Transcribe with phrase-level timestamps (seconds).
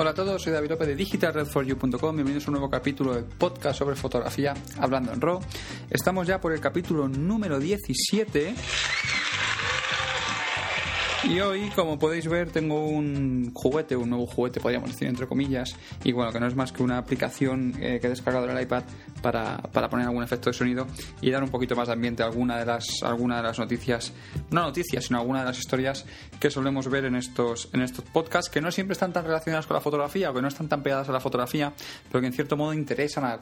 [0.00, 2.14] Hola a todos, soy David López de digitalredforyou.com.
[2.14, 5.40] Bienvenidos a un nuevo capítulo del podcast sobre fotografía hablando en RAW.
[5.90, 8.54] Estamos ya por el capítulo número 17.
[11.28, 15.76] Y hoy, como podéis ver, tengo un juguete, un nuevo juguete, podríamos decir, entre comillas,
[16.02, 18.62] y bueno, que no es más que una aplicación eh, que he descargado en el
[18.62, 18.84] iPad
[19.20, 20.86] para, para, poner algún efecto de sonido
[21.20, 24.14] y dar un poquito más de ambiente a alguna de las, alguna de las noticias,
[24.50, 26.06] no noticias, sino alguna de las historias
[26.40, 29.74] que solemos ver en estos, en estos podcasts, que no siempre están tan relacionadas con
[29.74, 31.74] la fotografía o que no están tan pegadas a la fotografía,
[32.10, 33.40] pero que en cierto modo interesan a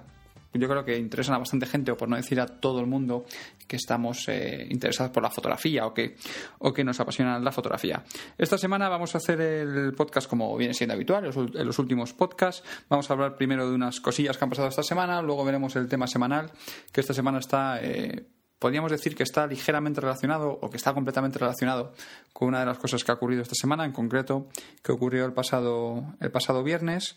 [0.53, 3.27] yo creo que interesan a bastante gente, o por no decir a todo el mundo,
[3.67, 6.17] que estamos eh, interesados por la fotografía o que,
[6.59, 8.05] o que nos apasiona la fotografía.
[8.39, 12.63] Esta semana vamos a hacer el podcast como viene siendo habitual, en los últimos podcasts.
[12.89, 15.89] Vamos a hablar primero de unas cosillas que han pasado esta semana, luego veremos el
[15.89, 16.51] tema semanal,
[16.93, 17.81] que esta semana está...
[17.83, 18.27] Eh,
[18.59, 21.93] podríamos decir que está ligeramente relacionado o que está completamente relacionado
[22.33, 24.49] con una de las cosas que ha ocurrido esta semana, en concreto
[24.83, 27.17] que ocurrió el pasado, el pasado viernes.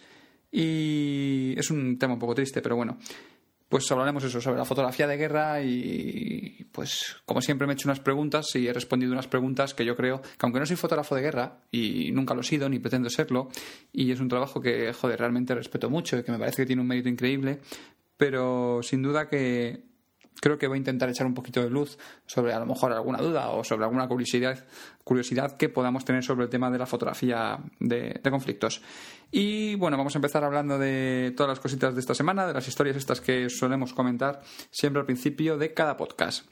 [0.52, 2.97] Y es un tema un poco triste, pero bueno
[3.69, 7.88] pues hablaremos eso sobre la fotografía de guerra y pues como siempre me he hecho
[7.88, 11.16] unas preguntas y he respondido unas preguntas que yo creo que aunque no soy fotógrafo
[11.16, 13.50] de guerra y nunca lo he sido ni pretendo serlo
[13.94, 16.81] y es un trabajo que joder realmente respeto mucho y que me parece que tiene
[16.81, 17.59] un mérito increíble
[18.17, 19.88] pero sin duda que
[20.39, 23.19] creo que voy a intentar echar un poquito de luz sobre a lo mejor alguna
[23.19, 24.65] duda o sobre alguna curiosidad,
[25.03, 28.81] curiosidad que podamos tener sobre el tema de la fotografía de, conflictos.
[29.31, 32.67] Y bueno, vamos a empezar hablando de todas las cositas de esta semana, de las
[32.67, 36.45] historias estas que solemos comentar siempre al principio de cada podcast.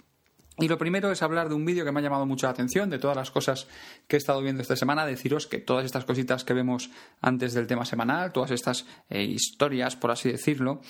[0.60, 2.90] Y lo primero es hablar de un vídeo que me ha llamado mucho la atención,
[2.90, 3.68] de todas las cosas
[4.08, 6.90] que he estado viendo esta semana, deciros que todas estas cositas que vemos
[7.22, 10.82] antes del tema semanal, todas estas eh, historias, por así decirlo,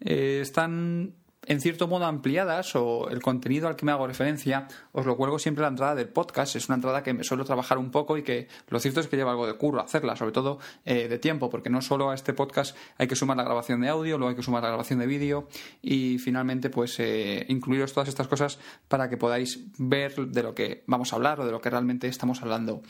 [0.00, 1.14] eh, están
[1.46, 5.38] en cierto modo ampliadas o el contenido al que me hago referencia os lo cuelgo
[5.38, 6.56] siempre a la entrada del podcast.
[6.56, 9.16] Es una entrada que me suelo trabajar un poco y que lo cierto es que
[9.16, 12.32] lleva algo de curro hacerla, sobre todo eh, de tiempo, porque no solo a este
[12.32, 15.06] podcast hay que sumar la grabación de audio, luego hay que sumar la grabación de
[15.06, 15.48] vídeo
[15.82, 18.58] y finalmente pues eh, incluiros todas estas cosas
[18.88, 22.08] para que podáis ver de lo que vamos a hablar o de lo que realmente
[22.08, 22.82] estamos hablando.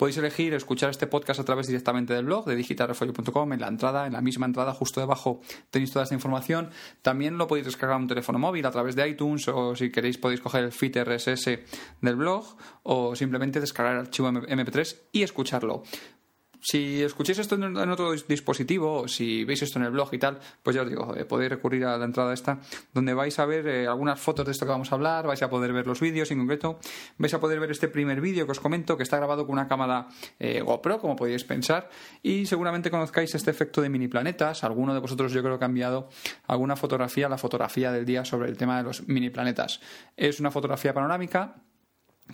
[0.00, 3.52] Podéis elegir escuchar este podcast a través directamente del blog de digitalrefolio.com.
[3.52, 6.70] En la entrada, en la misma entrada, justo debajo tenéis toda esta información.
[7.02, 10.16] También lo podéis descargar a un teléfono móvil a través de iTunes o si queréis
[10.16, 11.50] podéis coger el feed RSS
[12.00, 12.46] del blog
[12.82, 15.82] o simplemente descargar el archivo MP3 y escucharlo
[16.60, 20.76] si escucháis esto en, otro dispositivo, si veis esto en el blog y tal, pues
[20.76, 22.60] ya os digo, eh, podéis recurrir a la entrada esta,
[22.92, 25.48] donde vais a ver eh, algunas fotos de esto que vamos a hablar, vais a
[25.48, 26.78] poder ver los vídeos en concreto,
[27.18, 29.68] vais a poder ver este primer vídeo que os comento, que está grabado con una
[29.68, 31.88] cámara eh, GoPro, como podéis pensar,
[32.22, 34.64] y seguramente conozcáis este efecto de mini planetas.
[34.64, 36.08] Alguno de vosotros yo creo que ha enviado
[36.46, 39.80] alguna fotografía, la fotografía del día sobre el tema de los mini planetas.
[40.16, 41.56] Es una fotografía panorámica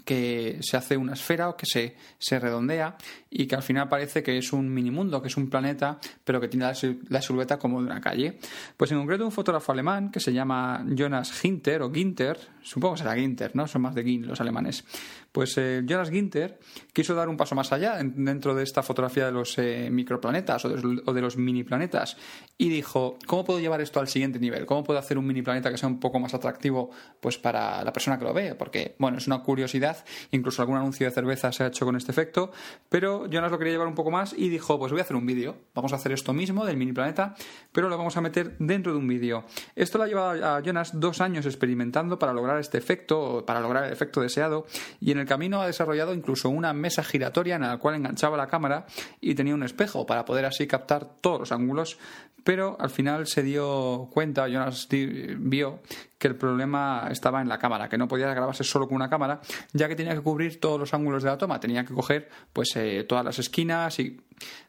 [0.04, 2.96] que se hace una esfera o que se, se, redondea
[3.30, 6.40] y que al final parece que es un mini mundo, que es un planeta, pero
[6.40, 6.66] que tiene
[7.08, 8.38] la, silueta como de una calle.
[8.76, 12.98] Pues en concreto un fotógrafo alemán que se llama Jonas Ginter o Ginter, supongo que
[12.98, 13.66] será Ginter, ¿no?
[13.68, 14.84] Son más de Gin los alemanes.
[15.30, 16.58] Pues eh, Jonas Ginter
[16.92, 20.68] quiso dar un paso más allá dentro de esta fotografía de los eh, microplanetas o
[20.70, 22.16] de, o de los mini planetas
[22.58, 24.66] y dijo, ¿cómo puedo llevar esto al siguiente nivel?
[24.66, 26.90] ¿Cómo puedo hacer un mini planeta que sea un poco más atractivo
[27.20, 28.54] pues para la persona que lo ve?
[28.54, 32.10] Porque, bueno, es una curiosidad incluso algún anuncio de cerveza se ha hecho con este
[32.10, 32.50] efecto,
[32.88, 35.26] pero Jonas lo quería llevar un poco más y dijo, pues voy a hacer un
[35.26, 37.34] vídeo, vamos a hacer esto mismo del mini planeta,
[37.72, 39.44] pero lo vamos a meter dentro de un vídeo.
[39.74, 43.84] Esto lo ha llevado a Jonas dos años experimentando para lograr este efecto, para lograr
[43.84, 44.66] el efecto deseado,
[45.00, 48.48] y en el camino ha desarrollado incluso una mesa giratoria en la cual enganchaba la
[48.48, 48.86] cámara
[49.20, 51.98] y tenía un espejo para poder así captar todos los ángulos,
[52.46, 55.80] pero al final se dio cuenta, Jonas vio
[56.16, 59.40] que el problema estaba en la cámara, que no podía grabarse solo con una cámara,
[59.72, 62.76] ya que tenía que cubrir todos los ángulos de la toma, tenía que coger pues
[62.76, 64.20] eh, todas las esquinas y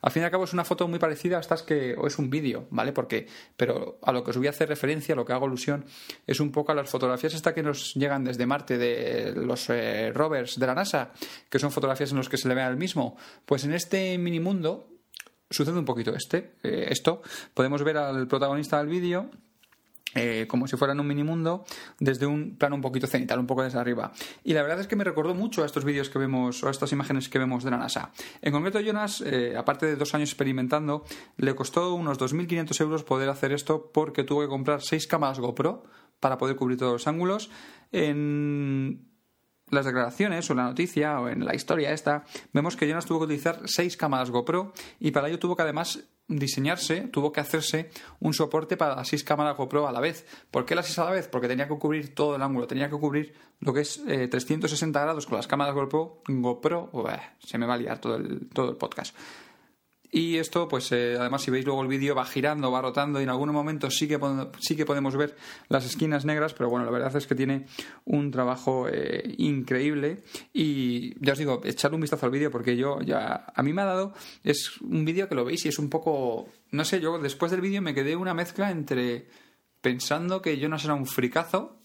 [0.02, 2.18] al fin y al cabo es una foto muy parecida a estas que o es
[2.18, 2.94] un vídeo, ¿vale?
[2.94, 5.86] Porque pero a lo que os voy a hacer referencia, a lo que hago alusión
[6.25, 10.12] es un poco a las fotografías estas que nos llegan desde Marte de los eh,
[10.16, 11.12] rovers de la NASA,
[11.48, 14.40] que son fotografías en las que se le ve al mismo, pues en este mini
[14.40, 14.97] mundo
[15.50, 17.22] sucede un poquito este, eh, esto.
[17.54, 19.30] Podemos ver al protagonista del vídeo
[20.16, 21.66] eh, como si fuera en un mini mundo,
[22.00, 24.14] desde un plano un poquito cenital, un poco desde arriba.
[24.44, 26.72] Y la verdad es que me recordó mucho a estos vídeos que vemos, o a
[26.72, 28.12] estas imágenes que vemos de la NASA.
[28.42, 31.04] En concreto, Jonas, eh, aparte de dos años experimentando,
[31.36, 35.84] le costó unos 2.500 euros poder hacer esto porque tuvo que comprar seis cámaras GoPro
[36.20, 37.52] para poder cubrir todos los ángulos.
[37.92, 39.06] En
[39.69, 42.24] las declaraciones o la noticia o en la historia esta,
[42.54, 46.08] vemos que Jonas tuvo que utilizar seis cámaras GoPro y para ello tuvo que además
[46.28, 50.25] diseñarse, tuvo que hacerse un soporte para las seis cámaras GoPro a la vez.
[50.52, 51.28] ¿Por qué las seis a la vez?
[51.28, 55.04] Porque tenía que cubrir todo el ángulo, tenía que cubrir lo que es 360 eh,
[55.04, 56.22] grados con las cámaras GoPro.
[56.28, 56.92] GoPro,
[57.40, 59.16] se me va a liar todo el, todo el podcast.
[60.09, 63.24] Y esto, pues eh, además, si veis luego el vídeo, va girando, va rotando y
[63.24, 64.18] en algunos momentos sí que,
[64.59, 65.36] sí que podemos ver
[65.68, 67.65] las esquinas negras, pero bueno, la verdad es que tiene
[68.06, 70.24] un trabajo eh, increíble.
[70.54, 73.48] Y ya os digo, echadle un vistazo al vídeo porque yo ya.
[73.54, 74.13] A mí me ha dado.
[74.44, 76.48] Es un vídeo que lo veis y es un poco.
[76.71, 79.27] No sé, yo después del vídeo me quedé una mezcla entre
[79.81, 81.77] pensando que yo no será un fricazo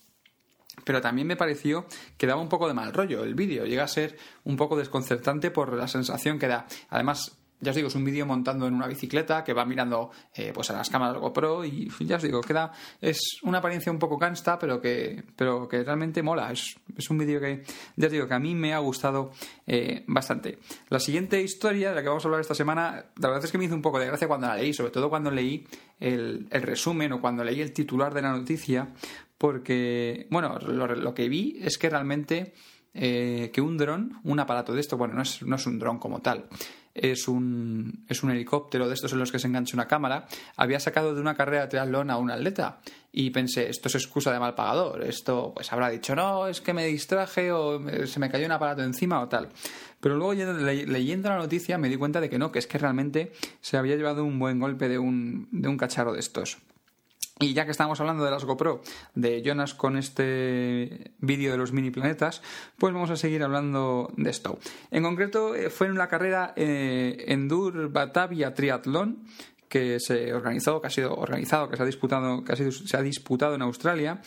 [0.84, 1.86] pero también me pareció
[2.16, 5.50] que daba un poco de mal rollo el vídeo, llega a ser un poco desconcertante
[5.50, 6.66] por la sensación que da.
[6.88, 10.50] Además, ya os digo, es un vídeo montando en una bicicleta que va mirando eh,
[10.52, 14.18] pues a las cámaras GoPro y ya os digo, queda, es una apariencia un poco
[14.18, 16.50] cansta, pero que, pero que realmente mola.
[16.50, 17.62] Es, es un vídeo que,
[17.96, 19.30] ya os digo, que a mí me ha gustado
[19.66, 20.58] eh, bastante.
[20.88, 23.58] La siguiente historia de la que vamos a hablar esta semana, la verdad es que
[23.58, 25.64] me hizo un poco de gracia cuando la leí, sobre todo cuando leí
[26.00, 28.92] el, el resumen o cuando leí el titular de la noticia,
[29.38, 32.54] porque, bueno, lo, que vi es que realmente
[32.94, 35.98] eh, que un dron, un aparato de esto, bueno, no es, no es un dron
[35.98, 36.46] como tal,
[36.94, 40.80] es un, es un helicóptero de estos en los que se engancha una cámara, había
[40.80, 42.80] sacado de una carrera de triatlón a un atleta.
[43.12, 45.02] Y pensé, esto es excusa de mal pagador.
[45.02, 48.82] Esto, pues habrá dicho, no, es que me distraje o se me cayó un aparato
[48.82, 49.50] encima o tal.
[50.00, 53.32] Pero luego leyendo la noticia me di cuenta de que no, que es que realmente
[53.60, 56.58] se había llevado un buen golpe de un, de un cacharro de estos.
[57.40, 58.82] Y ya que estamos hablando de las GoPro
[59.14, 62.42] de Jonas con este vídeo de los mini planetas,
[62.78, 64.58] pues vamos a seguir hablando de esto.
[64.90, 69.24] En concreto, eh, fue en la carrera eh, Endur Batavia Triathlon
[69.68, 73.54] que se organizó, que ha sido organizado, que se ha disputado, que se ha disputado
[73.54, 74.20] en Australia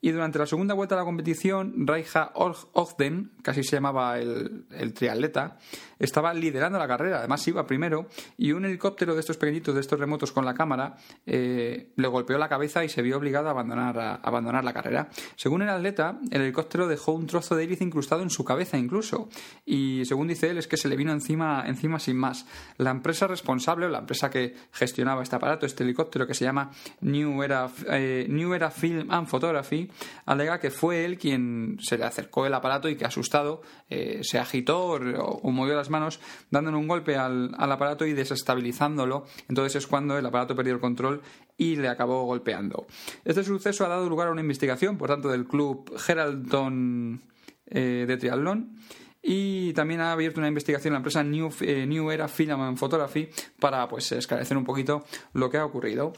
[0.00, 4.94] y durante la segunda vuelta de la competición, Raija Ogden, casi se llamaba el, el,
[4.94, 5.58] triatleta,
[5.98, 8.06] estaba liderando la carrera, además iba primero,
[8.38, 12.38] y un helicóptero de estos pequeñitos, de estos remotos con la cámara, eh, le golpeó
[12.38, 15.10] la cabeza y se vio obligado a abandonar, a abandonar la carrera.
[15.36, 19.28] Según el atleta, el helicóptero dejó un trozo de hélice incrustado en su cabeza incluso,
[19.66, 22.46] y según dice él, es que se le vino encima, encima sin más.
[22.78, 26.70] La empresa responsable, o la empresa que gestionaba este aparato, este helicóptero que se llama
[27.02, 29.89] New Era, eh, New Era Film and Photography,
[30.26, 34.38] alega que fue él quien se le acercó el aparato y que asustado eh, se
[34.38, 36.20] agitó o, movió las manos
[36.50, 39.24] dándole un golpe al, aparato y desestabilizándolo.
[39.48, 41.22] Entonces es cuando el aparato perdió el control
[41.56, 42.86] y le acabó golpeando.
[43.24, 47.22] Este suceso ha dado lugar a una investigación, por tanto, del club Geraldton
[47.66, 48.76] eh, de triatlón
[49.22, 53.28] y también ha abierto una investigación la empresa New, eh, New Era Film and Photography
[53.58, 55.04] para pues esclarecer un poquito
[55.34, 56.12] lo que ha ocurrido.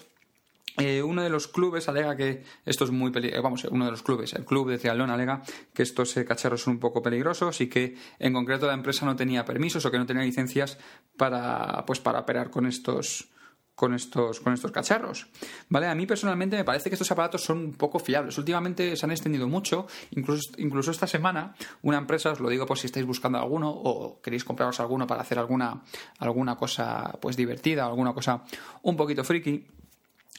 [0.78, 3.38] Eh, uno de los clubes alega que esto es muy peligroso.
[3.38, 5.42] Eh, vamos, uno de los clubes, el club de triatlón alega
[5.74, 9.14] que estos eh, cacharros son un poco peligrosos y que en concreto la empresa no
[9.14, 10.78] tenía permisos o que no tenía licencias
[11.16, 13.28] para pues para operar con estos
[13.74, 15.26] con estos con estos cacharros.
[15.68, 18.38] Vale, a mí personalmente me parece que estos aparatos son un poco fiables.
[18.38, 22.78] Últimamente se han extendido mucho, incluso incluso esta semana una empresa, os lo digo por
[22.78, 25.82] si estáis buscando alguno o queréis compraros alguno para hacer alguna
[26.18, 28.44] alguna cosa pues divertida, alguna cosa
[28.82, 29.66] un poquito friki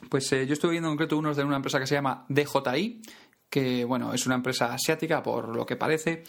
[0.09, 3.01] pues eh, yo estuve viendo en concreto unos de una empresa que se llama DJI,
[3.49, 6.23] que bueno, es una empresa asiática por lo que parece.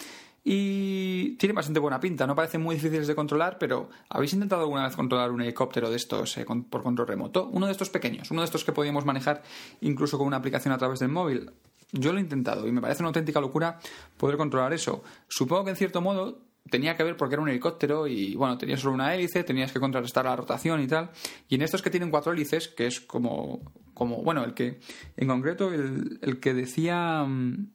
[0.46, 4.84] Y tiene bastante buena pinta, no parecen muy difíciles de controlar, pero ¿habéis intentado alguna
[4.84, 7.48] vez controlar un helicóptero de estos eh, por control remoto?
[7.50, 9.42] Uno de estos pequeños, uno de estos que podíamos manejar
[9.80, 11.50] incluso con una aplicación a través del móvil.
[11.92, 13.78] Yo lo he intentado y me parece una auténtica locura
[14.18, 15.02] poder controlar eso.
[15.28, 18.76] Supongo que en cierto modo tenía que ver porque era un helicóptero y bueno, tenía
[18.76, 21.10] solo una hélice, tenías que contrarrestar la rotación y tal.
[21.48, 24.80] Y en estos que tienen cuatro hélices, que es como, como bueno, el que,
[25.16, 27.68] en concreto, el, el que decía mm,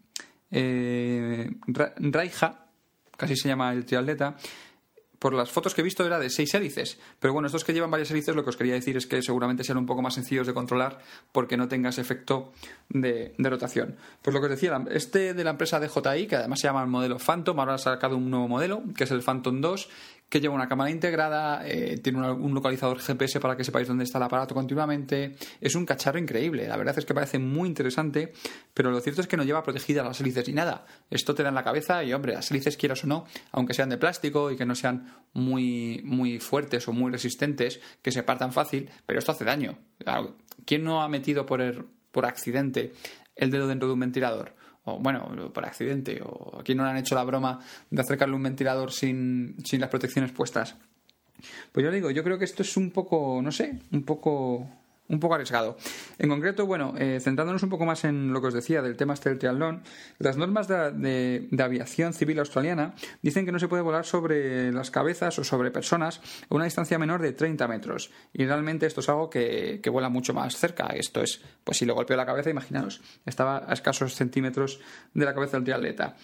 [0.52, 2.66] eh, Raija,
[3.16, 4.38] casi se llama el triatleta,
[5.20, 6.98] por las fotos que he visto era de seis hélices.
[7.20, 9.64] Pero bueno, estos que llevan varias hélices, lo que os quería decir es que seguramente
[9.64, 11.00] sean un poco más sencillos de controlar
[11.32, 12.54] porque no tengas efecto
[12.90, 13.98] de, rotación.
[14.22, 16.88] Pues lo que os decía, este de la empresa DJI, que además se llama el
[16.88, 19.90] modelo Phantom, ahora ha sacado un nuevo modelo, que es el Phantom 2,
[20.30, 24.20] que lleva una cámara integrada, eh, tiene un, localizador GPS para que sepáis dónde está
[24.20, 25.36] el aparato continuamente.
[25.60, 28.32] Es un cacharro increíble, la verdad es que parece muy interesante,
[28.74, 30.86] pero lo cierto es que no lleva protegidas las hélices ni nada.
[31.10, 33.90] Esto te da en la cabeza y, hombre, las hélices, quieras o no, aunque sean
[33.90, 38.54] de plástico y que no sean muy, muy fuertes o muy resistentes, que se partan
[38.54, 39.80] fácil, pero esto hace daño.
[40.66, 42.94] ¿Quién no ha metido por, por accidente
[43.36, 44.59] el dedo dentro de un ventilador?
[44.96, 48.44] O bueno, por accidente, o aquí no le han hecho la broma de acercarle un
[48.44, 50.76] ventilador sin, sin las protecciones puestas.
[51.72, 54.68] Pues yo digo, yo creo que esto es un poco, no sé, un poco
[55.10, 55.78] un poco arriesgado.
[56.18, 59.14] En concreto, bueno, eh, centrándonos un poco más en lo que os decía del tema
[59.14, 59.82] este del triatlón,
[60.20, 65.38] las normas de, aviación civil australiana dicen que no se puede volar sobre las cabezas
[65.40, 68.12] o sobre personas a una distancia menor de 30 metros.
[68.34, 70.88] Y realmente esto es algo que, que vuela mucho más cerca.
[70.88, 74.80] Esto es, pues si le golpeó la cabeza, imaginaros, estaba a escasos centímetros
[75.14, 76.16] de la cabeza del triatleta.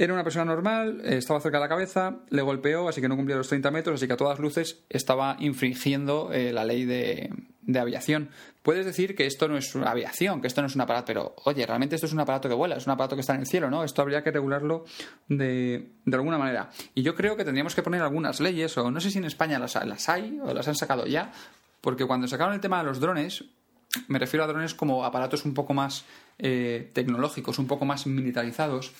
[0.00, 3.16] Era una persona normal, eh, estaba cerca de la cabeza, le golpeó, así que no
[3.16, 7.28] cumplía los 30 metros, así que a todas luces estaba infringiendo eh, la ley de,
[7.78, 8.30] aviación.
[8.62, 11.34] Puedes decir que esto no es una aviación, que esto no es un aparato, pero
[11.44, 13.46] oye, realmente esto es un aparato que vuela, es un aparato que está en el
[13.46, 13.84] cielo, ¿no?
[13.84, 14.86] Esto habría que regularlo
[15.28, 16.70] de, de alguna manera.
[16.94, 19.58] Y yo creo que tendríamos que poner algunas leyes, o no sé si en España
[19.58, 21.30] las, las hay o las han sacado ya,
[21.82, 23.44] porque cuando sacaron el tema de los drones,
[24.08, 26.06] me refiero a drones como aparatos un poco más
[26.38, 28.92] eh, tecnológicos, un poco más militarizados.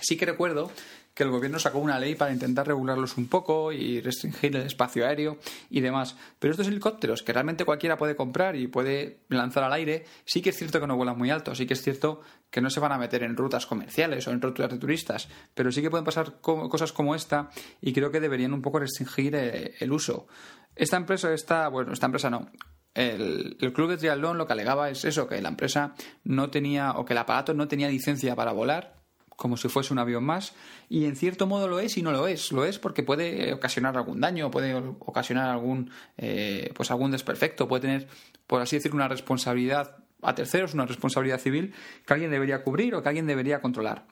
[0.00, 0.70] Sí que recuerdo
[1.18, 5.04] que el gobierno sacó una ley para intentar regularlos un poco y restringir el espacio
[5.04, 5.38] aéreo
[5.68, 6.16] y demás.
[6.38, 10.50] Pero estos helicópteros, que realmente cualquiera puede comprar y puede lanzar al aire, sí que
[10.50, 12.92] es cierto que no vuelan muy alto, sí que es cierto que no se van
[12.92, 16.40] a meter en rutas comerciales o en rutas de turistas, pero sí que pueden pasar
[16.40, 17.50] cosas como esta
[17.80, 20.28] y creo que deberían un poco restringir eh, el uso.
[20.76, 22.48] Esta empresa, esta, bueno, esta empresa no,
[22.94, 27.04] el, club de triatlón lo que alegaba es eso, que la empresa no tenía, o
[27.04, 28.97] que el aparato no tenía licencia para volar,
[29.38, 30.52] como si fuese un avión más,
[30.88, 32.50] y en cierto modo lo es y no lo es.
[32.50, 37.82] Lo es porque puede ocasionar algún daño, puede ocasionar algún, eh, pues algún desperfecto, puede
[37.82, 38.08] tener,
[38.48, 41.72] por así decirlo, una responsabilidad a terceros, una responsabilidad civil
[42.04, 44.06] que alguien debería cubrir o que alguien debería controlar.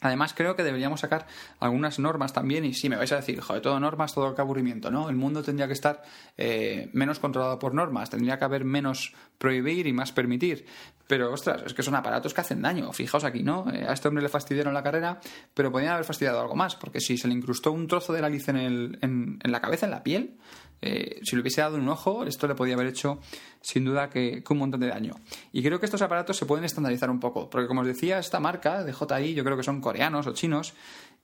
[0.00, 1.26] Además, creo que deberíamos sacar
[1.60, 4.90] algunas normas también, y si me vais a decir, joder, todo normas, todo el aburrimiento,
[4.90, 5.08] ¿no?
[5.08, 6.02] El mundo tendría que estar
[6.36, 10.66] eh, menos controlado por normas, tendría que haber menos prohibir y más permitir.
[11.06, 12.92] Pero, ostras, es que son aparatos que hacen daño.
[12.92, 13.66] Fijaos aquí, ¿no?
[13.72, 15.20] Eh, a este hombre le fastidiaron la carrera,
[15.54, 18.28] pero podían haber fastidiado algo más, porque si se le incrustó un trozo de la
[18.28, 20.36] en, el, en la cabeza, en la piel,
[20.80, 23.20] eh, si le hubiese dado un ojo, esto le podía haber hecho
[23.60, 25.14] sin duda que, un montón de daño.
[25.52, 28.40] Y creo que estos aparatos se pueden estandarizar un poco, porque como os decía, esta
[28.40, 30.74] marca de JI yo creo que son coreanos o chinos,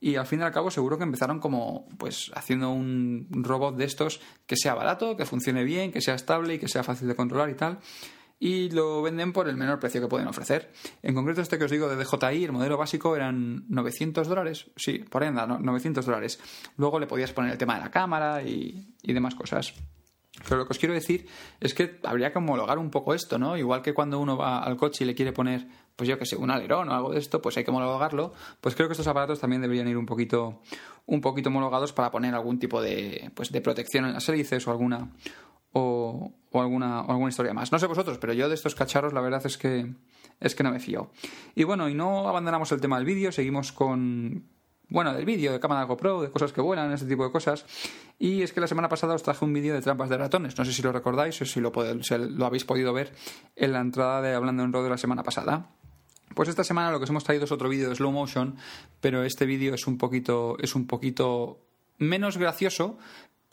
[0.00, 3.84] y al fin y al cabo seguro que empezaron como pues haciendo un robot de
[3.84, 7.14] estos que sea barato, que funcione bien, que sea estable y que sea fácil de
[7.14, 7.78] controlar y tal
[8.38, 10.73] y lo venden por el menor precio que pueden ofrecer.
[11.03, 14.99] En concreto, este que os digo de DJI, el modelo básico eran 900 dólares, sí,
[14.99, 16.41] por ahí anda, 900 dólares.
[16.76, 19.75] Luego le podías poner el tema de la cámara y, demás cosas.
[20.49, 21.29] Pero lo que os quiero decir
[21.61, 23.57] es que habría que homologar un poco esto, ¿no?
[23.57, 26.35] Igual que cuando uno va al coche y le quiere poner, pues yo que sé,
[26.35, 28.33] un alerón o algo de esto, pues hay que homologarlo.
[28.61, 30.61] Pues creo que estos aparatos también deberían ir un poquito,
[31.07, 34.73] un poquito homologados para poner algún tipo de, pues de protección en las hélices o
[34.73, 35.09] alguna,
[35.75, 37.71] o, alguna, alguna historia más.
[37.71, 39.93] No sé vosotros, pero yo de estos cacharros la verdad es que,
[40.40, 41.11] es que no me fío.
[41.54, 44.45] Y bueno, y no abandonamos el tema del vídeo, seguimos con,
[44.88, 47.66] bueno, del vídeo, de cámara GoPro, de cosas que vuelan, este tipo de cosas.
[48.19, 50.57] Y es que la semana pasada os traje un vídeo de trampas de ratones.
[50.57, 51.73] No sé si lo recordáis o si lo,
[52.45, 53.12] habéis podido ver
[53.57, 55.71] en la entrada de Hablando en Rodo la semana pasada.
[56.35, 58.57] Pues esta semana lo que os hemos traído es otro vídeo de slow motion,
[59.00, 61.59] pero este vídeo es un poquito, es un poquito
[61.99, 62.99] menos gracioso,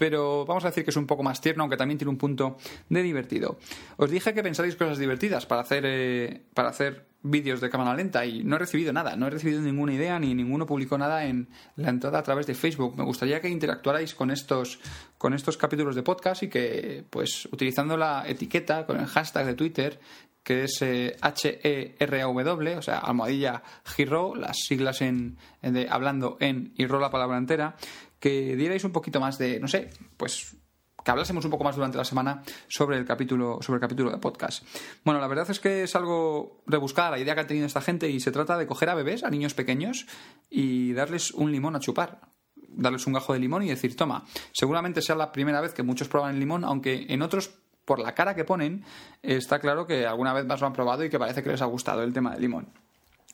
[0.01, 2.57] pero vamos a decir que es un poco más tierno, aunque también tiene un punto
[2.89, 3.59] de divertido.
[3.97, 8.25] Os dije que pensáis cosas divertidas para hacer, eh, para hacer vídeos de cámara lenta
[8.25, 11.49] y no he recibido nada, no he recibido ninguna idea ni ninguno publicó nada en
[11.75, 12.97] la entrada a través de Facebook.
[12.97, 14.79] Me gustaría que interactuarais con estos,
[15.19, 19.53] con estos capítulos de podcast y que, pues, utilizando la etiqueta con el hashtag de
[19.53, 19.99] Twitter,
[20.43, 26.87] que es eh, H-E-R-A-W, o sea, almohadilla Giro, las siglas en, de hablando en y
[26.87, 27.75] la palabra entera,
[28.21, 30.55] que dierais un poquito más de, no sé, pues
[31.03, 34.17] que hablásemos un poco más durante la semana sobre el capítulo sobre el capítulo de
[34.19, 34.63] podcast.
[35.03, 38.09] Bueno, la verdad es que es algo rebuscada la idea que ha tenido esta gente
[38.09, 40.05] y se trata de coger a bebés, a niños pequeños
[40.49, 42.31] y darles un limón a chupar
[42.73, 46.07] darles un gajo de limón y decir, toma, seguramente sea la primera vez que muchos
[46.07, 47.51] prueban el limón, aunque en otros,
[47.85, 48.85] por la cara que ponen,
[49.21, 51.65] está claro que alguna vez más lo han probado y que parece que les ha
[51.65, 52.69] gustado el tema del limón.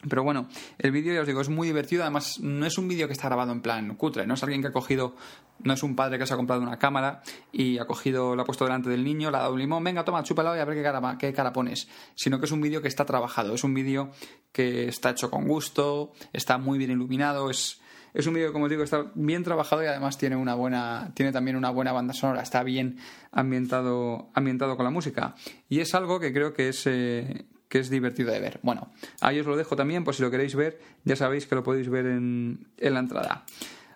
[0.07, 2.03] Pero bueno, el vídeo, ya os digo, es muy divertido.
[2.03, 4.67] Además, no es un vídeo que está grabado en plan cutre, no es alguien que
[4.67, 5.15] ha cogido,
[5.63, 8.45] no es un padre que se ha comprado una cámara y ha cogido, la ha
[8.45, 10.77] puesto delante del niño, le ha dado un limón, venga, toma, chúpalo y a ver
[10.77, 11.87] qué cara, qué cara pones.
[12.13, 14.11] Sino que es un vídeo que está trabajado, es un vídeo
[14.51, 17.81] que está hecho con gusto, está muy bien iluminado, es,
[18.13, 21.31] es un vídeo, como os digo, está bien trabajado y además tiene una buena, tiene
[21.31, 22.99] también una buena banda sonora, está bien
[23.31, 25.33] ambientado, ambientado con la música.
[25.69, 28.59] Y es algo que creo que es, eh, que es divertido de ver.
[28.63, 31.63] Bueno, ahí os lo dejo también, por si lo queréis ver, ya sabéis que lo
[31.63, 33.45] podéis ver en, la entrada.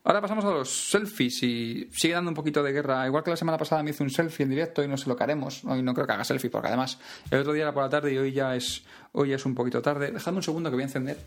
[0.04, 3.06] Ahora pasamos a los selfies y sigue dando un poquito de guerra.
[3.06, 5.16] Igual que la semana pasada me hice un selfie en directo y no sé lo
[5.16, 5.64] que haremos.
[5.64, 6.98] Hoy no creo que haga selfie porque además
[7.30, 9.80] el otro día era por la tarde y hoy ya es, hoy es un poquito
[9.82, 10.12] tarde.
[10.12, 11.20] Dejadme un segundo que voy a encender.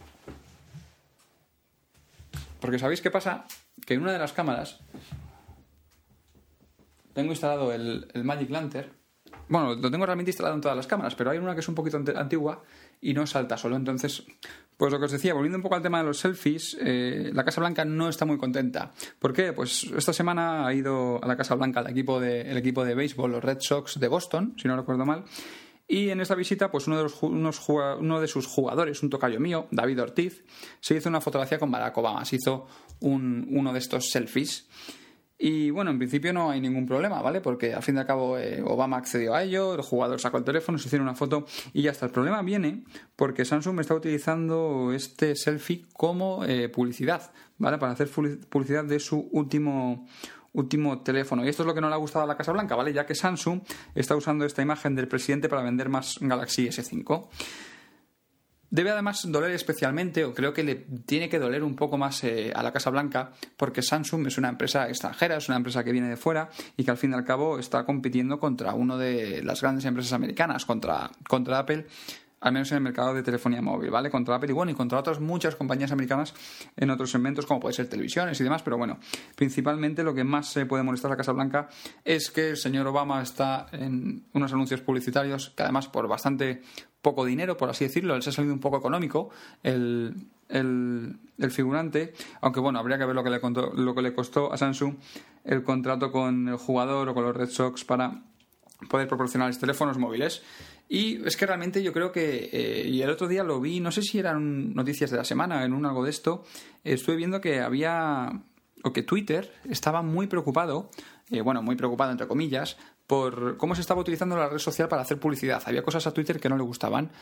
[2.60, 3.44] Porque sabéis qué pasa?
[3.86, 4.80] Que en una de las cámaras
[7.12, 8.90] tengo instalado el, el Magic Lantern
[9.54, 11.76] bueno, lo tengo realmente instalado en todas las cámaras, pero hay una que es un
[11.76, 12.64] poquito antigua
[13.00, 13.76] y no salta solo.
[13.76, 14.24] Entonces,
[14.76, 17.44] pues lo que os decía, volviendo un poco al tema de los selfies, eh, la
[17.44, 18.90] Casa Blanca no está muy contenta.
[19.20, 19.52] ¿Por qué?
[19.52, 22.96] Pues esta semana ha ido a la Casa Blanca el equipo de, el equipo de
[22.96, 25.22] béisbol, los Red Sox de Boston, si no recuerdo mal,
[25.86, 27.12] Y en esta visita, pues uno de, los,
[28.32, 30.42] sus jugadores, un tocayo mío, David Ortiz,
[30.80, 32.66] se hizo una fotografía con Barack Obama, se hizo
[32.98, 34.66] un, uno de estos selfies.
[35.38, 37.40] Y bueno, en principio no hay ningún problema, ¿vale?
[37.40, 40.44] Porque al fin y al cabo eh, Obama accedió a ello, el jugador sacó el
[40.44, 42.06] teléfono, se hicieron una foto y ya está.
[42.06, 42.84] El problema viene
[43.16, 47.78] porque Samsung está utilizando este selfie como eh, publicidad, ¿vale?
[47.78, 50.06] Para hacer publicidad de su último
[50.52, 51.44] último teléfono.
[51.44, 52.92] Y esto es lo que no le ha gustado a la Casa Blanca, ¿vale?
[52.92, 53.60] Ya que Samsung
[53.94, 57.28] está usando esta imagen del presidente para vender más Galaxy S5.
[58.74, 62.52] Debe además doler especialmente, o creo que le tiene que doler un poco más eh,
[62.52, 66.08] a la Casa Blanca, porque Samsung es una empresa extranjera, es una empresa que viene
[66.08, 69.62] de fuera y que al fin y al cabo está compitiendo contra una de las
[69.62, 71.86] grandes empresas americanas, contra, contra Apple,
[72.40, 74.10] al menos en el mercado de telefonía móvil, ¿vale?
[74.10, 76.34] Contra Apple y bueno, y contra otras muchas compañías americanas
[76.76, 78.98] en otros segmentos, como puede ser televisiones y demás, pero bueno,
[79.36, 81.68] principalmente lo que más se puede molestar a la Casa Blanca
[82.04, 86.62] es que el señor Obama está en unos anuncios publicitarios que además por bastante
[87.04, 89.30] poco dinero, por así decirlo, él ha salido un poco económico,
[89.62, 90.16] el,
[91.50, 94.56] figurante, aunque bueno, habría que ver lo que, le contó, lo que le costó a
[94.56, 94.96] Samsung
[95.44, 98.22] el contrato con el jugador o con los Red Sox para
[98.88, 100.42] poder proporcionarles teléfonos móviles.
[100.88, 103.90] Y es que realmente yo creo que, eh, y el otro día lo vi, no
[103.90, 106.44] sé si eran noticias de la semana, en un algo de esto,
[106.82, 108.42] estuve viendo que había,
[108.82, 110.90] o que Twitter estaba muy preocupado,
[111.30, 115.02] eh, bueno, muy preocupado entre comillas, por cómo se estaba utilizando la red social para
[115.02, 115.62] hacer publicidad.
[115.66, 117.12] Había cosas a Twitter que no le gustaban.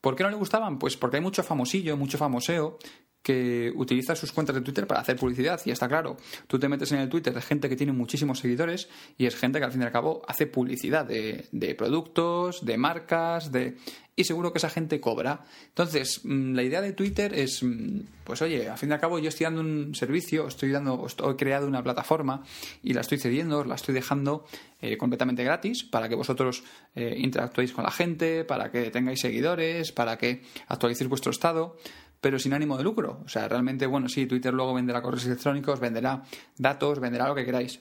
[0.00, 0.78] ¿Por qué no le gustaban?
[0.78, 2.78] Pues porque hay mucho famosillo, mucho famoseo
[3.22, 5.60] que utiliza sus cuentas de Twitter para hacer publicidad.
[5.64, 8.88] Y está claro, tú te metes en el Twitter de gente que tiene muchísimos seguidores
[9.16, 12.78] y es gente que al fin y al cabo hace publicidad de, de productos, de
[12.78, 13.76] marcas, de
[14.18, 15.44] y seguro que esa gente cobra.
[15.68, 19.20] Entonces, mm, la idea de Twitter es, mm, pues oye, al fin y al cabo
[19.20, 22.42] yo estoy dando un servicio, estoy dando, he creado una plataforma
[22.82, 24.44] y la estoy cediendo, la estoy dejando
[24.80, 26.64] eh, completamente gratis para que vosotros
[26.96, 31.76] eh, interactuéis con la gente, para que tengáis seguidores, para que actualicéis vuestro estado
[32.20, 33.22] pero sin ánimo de lucro.
[33.24, 36.22] O sea, realmente, bueno, sí, Twitter luego venderá correos electrónicos, venderá
[36.56, 37.80] datos, venderá lo que queráis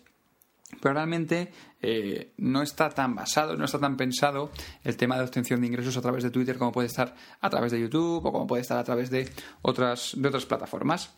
[0.81, 4.51] pero realmente eh, no está tan basado, no está tan pensado
[4.83, 7.71] el tema de obtención de ingresos a través de Twitter como puede estar a través
[7.71, 9.29] de YouTube o como puede estar a través de
[9.61, 11.13] otras, de otras plataformas.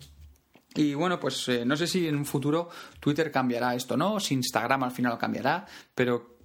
[0.76, 4.20] Y bueno, pues eh, no sé si en un futuro Twitter cambiará esto, ¿no?
[4.20, 6.38] Si Instagram al final lo cambiará, pero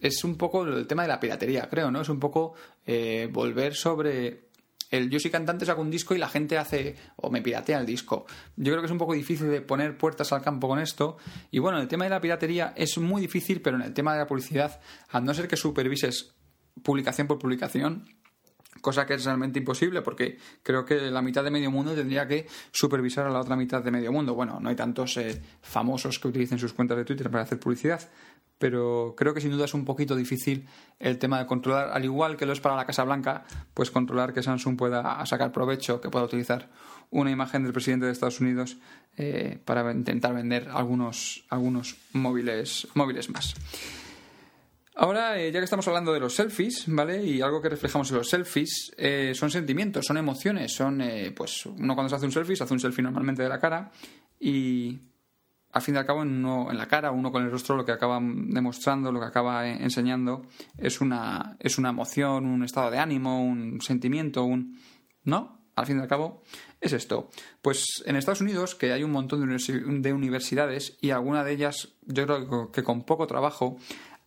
[0.00, 2.02] es un poco el tema de la piratería, creo, ¿no?
[2.02, 4.49] Es un poco eh, volver sobre
[4.90, 7.86] el yo soy cantante saco un disco y la gente hace o me piratea el
[7.86, 8.26] disco.
[8.56, 11.16] Yo creo que es un poco difícil de poner puertas al campo con esto.
[11.50, 14.18] Y bueno, el tema de la piratería es muy difícil, pero en el tema de
[14.18, 16.34] la publicidad, a no ser que supervises
[16.82, 18.04] publicación por publicación,
[18.80, 22.46] cosa que es realmente imposible porque creo que la mitad de medio mundo tendría que
[22.70, 24.34] supervisar a la otra mitad de medio mundo.
[24.34, 28.00] Bueno, no hay tantos eh, famosos que utilicen sus cuentas de Twitter para hacer publicidad,
[28.60, 30.68] pero creo que sin duda es un poquito difícil
[30.98, 34.34] el tema de controlar, al igual que lo es para la Casa Blanca, pues controlar
[34.34, 36.68] que Samsung pueda sacar provecho, que pueda utilizar
[37.08, 38.76] una imagen del presidente de Estados Unidos
[39.16, 43.54] eh, para intentar vender algunos, algunos móviles, móviles más.
[44.94, 47.24] Ahora, eh, ya que estamos hablando de los selfies, ¿vale?
[47.24, 51.02] Y algo que reflejamos en los selfies eh, son sentimientos, son emociones, son,
[51.34, 53.90] pues, uno cuando se hace un selfie, se hace un selfie normalmente de la cara
[54.38, 54.98] y
[55.72, 57.84] al fin y al cabo, en, uno, en la cara, uno con el rostro, lo
[57.84, 60.46] que acaba demostrando, lo que acaba enseñando,
[60.78, 64.78] es una, es una emoción, un estado de ánimo, un sentimiento, un.
[65.22, 65.60] ¿No?
[65.76, 66.42] Al fin y al cabo,
[66.80, 67.30] es esto.
[67.62, 72.26] Pues en Estados Unidos, que hay un montón de universidades y alguna de ellas, yo
[72.26, 73.78] creo que con poco trabajo,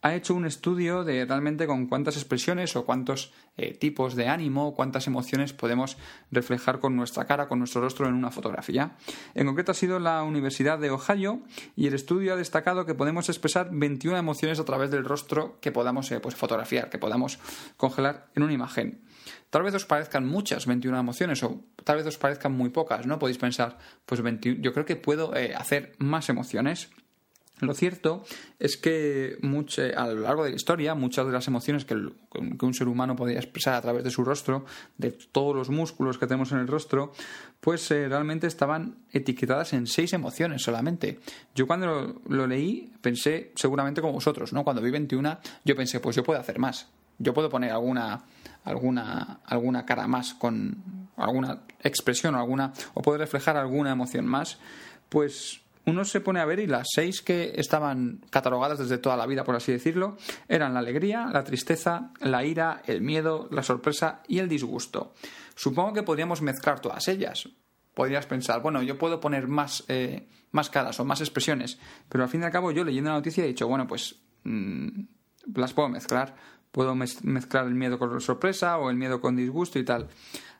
[0.04, 4.74] ha hecho un estudio de realmente con cuántas expresiones o cuántos eh, tipos de ánimo,
[4.74, 5.96] cuántas emociones podemos
[6.30, 8.98] reflejar con nuestra cara, con nuestro rostro en una fotografía.
[9.34, 11.40] En concreto ha sido la Universidad de Ohio
[11.74, 15.72] y el estudio ha destacado que podemos expresar 21 emociones a través del rostro que
[15.72, 17.38] podamos eh, pues, fotografiar, que podamos
[17.78, 19.00] congelar en una imagen.
[19.48, 23.18] Tal vez os parezcan muchas 21 emociones o tal vez os parezcan muy pocas, ¿no?
[23.18, 26.90] Podéis pensar, pues 21, yo creo que puedo eh, hacer más emociones.
[27.60, 28.24] Lo cierto
[28.58, 29.38] es que
[29.96, 33.38] a lo largo de la historia, muchas de las emociones que, un ser humano podía
[33.38, 34.64] expresar a través de su rostro,
[34.98, 37.12] de todos los músculos que tenemos en el rostro,
[37.60, 41.20] pues eh, realmente estaban etiquetadas en seis emociones solamente.
[41.54, 44.64] Yo cuando lo, leí pensé seguramente como vosotros, ¿no?
[44.64, 46.88] Cuando vi 21 yo pensé, pues yo puedo hacer más.
[47.18, 48.24] Yo puedo poner alguna,
[48.64, 54.58] alguna, alguna cara más con alguna expresión o alguna, o puedo reflejar alguna emoción más.
[55.08, 59.26] Pues uno se pone a ver y las seis que estaban catalogadas desde toda la
[59.26, 60.16] vida, por así decirlo,
[60.48, 65.14] eran la alegría, la tristeza, la ira, el miedo, la sorpresa y el disgusto.
[65.54, 67.48] Supongo que podríamos mezclar todas ellas.
[67.94, 72.30] Podrías pensar, bueno, yo puedo poner más, eh, más caras o más expresiones, pero al
[72.30, 74.88] fin y al cabo yo leyendo la noticia he dicho, bueno, pues mm,
[75.54, 76.34] las puedo mezclar
[76.74, 80.08] puedo mezclar el miedo con sorpresa o el miedo con disgusto y tal.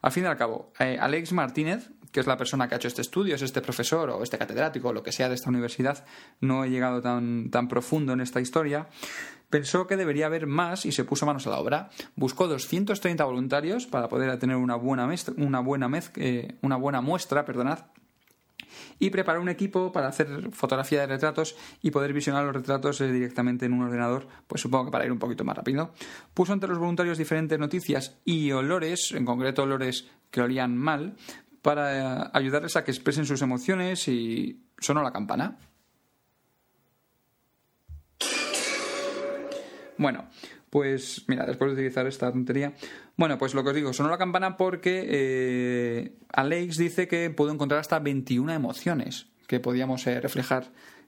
[0.00, 2.86] Al fin y al cabo, eh, Alex Martínez, que es la persona que ha hecho
[2.86, 6.04] este estudio, es este profesor o este catedrático o lo que sea de esta universidad,
[6.40, 8.86] no he llegado tan, tan profundo en esta historia,
[9.50, 11.90] pensó que debería haber más y se puso manos a la obra.
[12.14, 17.80] Buscó 230 voluntarios para poder tener una buena, una buena, eh, una buena muestra perdonad,
[18.98, 23.10] y preparó un equipo para hacer fotografía de retratos y poder visionar los retratos eh,
[23.10, 25.92] directamente en un ordenador, pues supongo que para ir un poquito más rápido.
[26.32, 31.14] Puso entre los voluntarios diferentes noticias y olores, en concreto olores que olían mal,
[31.64, 35.56] para eh, ayudarles a que expresen sus emociones y sonó la campana.
[39.96, 40.28] Bueno,
[40.68, 42.74] pues mira, después de utilizar esta tontería,
[43.16, 47.50] bueno, pues lo que os digo, sonó la campana porque eh, Alex dice que puedo
[47.50, 50.66] encontrar hasta 21 emociones que podíamos eh, reflejar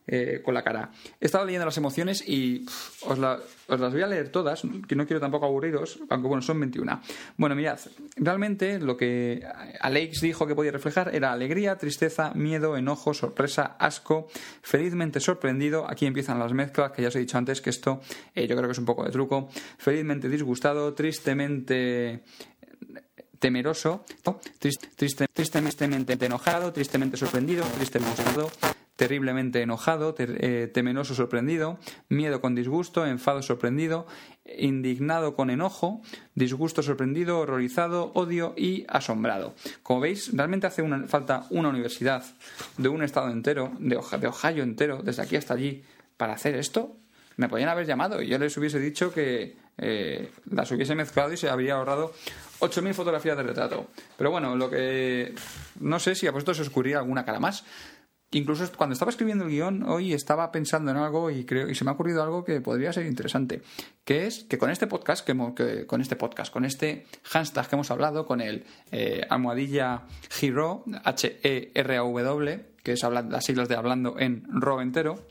[0.09, 0.89] eh, con la cara.
[1.19, 2.65] He estado leyendo las emociones y
[3.05, 7.01] os, las voy a leer todas, que no quiero tampoco aburriros, aunque bueno, son 21.
[7.35, 7.77] Bueno, mirad,
[8.15, 9.45] realmente lo que
[9.81, 14.29] Alex dijo que podía reflejar era alegría, tristeza, miedo, enojo, sorpresa, asco,
[14.61, 15.85] felizmente sorprendido.
[15.89, 17.99] Aquí empiezan las mezclas, que ya os he dicho antes que esto
[18.33, 19.49] eh, yo creo que es un poco de truco.
[19.77, 22.23] Felizmente disgustado, tristemente
[23.39, 24.05] temeroso,
[25.33, 28.23] tristemente enojado, tristemente sorprendido, tristemente
[28.97, 31.77] terriblemente enojado, eh, temenoso sorprendido,
[32.09, 34.07] miedo con disgusto, enfado sorprendido,
[34.57, 36.01] indignado con enojo,
[36.35, 39.53] disgusto sorprendido, horrorizado, odio y asombrado.
[39.83, 42.25] Como veis, realmente hace falta una universidad
[42.77, 45.83] de un estado entero, de, de Ohio entero, desde aquí hasta allí,
[46.17, 46.97] para hacer esto.
[47.37, 51.37] Me podían haber llamado y yo les hubiese dicho que eh, las hubiese mezclado y
[51.37, 52.13] se habría ahorrado
[52.59, 53.87] 8.000 fotografías de retrato.
[54.17, 55.33] Pero bueno, lo que...
[55.79, 57.63] No sé si a vosotros os ocurría alguna cara más.
[58.31, 61.85] Incluso cuando estaba escribiendo el guion, hoy estaba pensando en algo y creo y se
[61.85, 63.61] me ha ocurrido algo que podría ser interesante,
[64.03, 67.89] que es que con este podcast, que, con este podcast, con este hashtag que hemos
[67.89, 70.07] hablado, con el eh, almohadilla
[70.41, 75.25] Hero, H-E-R-A-W, que es las siglas de hablando en RAW entero,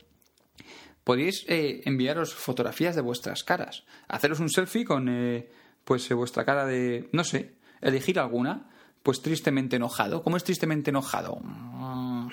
[1.07, 5.47] podéis eh, enviaros fotografías de vuestras caras, haceros un selfie con eh,
[5.85, 8.69] pues vuestra cara de, no sé, elegir alguna,
[9.03, 10.21] pues tristemente enojado.
[10.21, 11.39] ¿Cómo es tristemente enojado?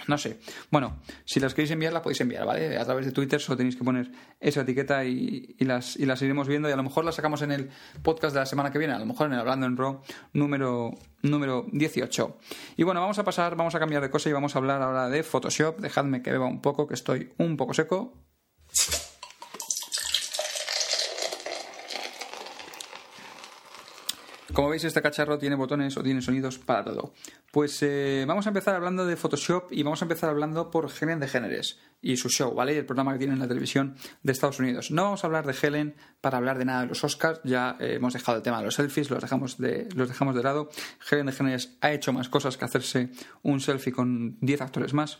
[0.08, 0.40] no sé.
[0.72, 2.76] Bueno, si las queréis enviar, las podéis enviar, ¿vale?
[2.76, 4.10] A través de Twitter solo tenéis que poner
[4.40, 7.52] esa etiqueta y, las, y las iremos viendo y a lo mejor las sacamos en
[7.52, 7.70] el
[8.02, 10.94] podcast de la semana que viene, a lo mejor en el Hablando en Raw número,
[11.22, 12.38] número 18.
[12.76, 15.08] Y bueno, vamos a pasar, vamos a cambiar de cosa y vamos a hablar ahora
[15.08, 15.78] de Photoshop.
[15.78, 18.33] Dejadme que beba un poco, que estoy un poco seco.
[24.54, 27.12] Como veis, este cacharro tiene botones o tiene sonidos para todo.
[27.50, 31.18] Pues eh, vamos a empezar hablando de Photoshop y vamos a empezar hablando por Helen
[31.18, 32.78] de Géneres y su show, ¿vale?
[32.78, 34.92] El programa que tiene en la televisión de Estados Unidos.
[34.92, 37.94] No vamos a hablar de Helen para hablar de nada de los Oscars, ya eh,
[37.94, 40.68] hemos dejado el tema de los selfies, los dejamos de, los dejamos de lado.
[41.10, 43.10] Helen de Géneres ha hecho más cosas que hacerse
[43.42, 45.18] un selfie con 10 actores más.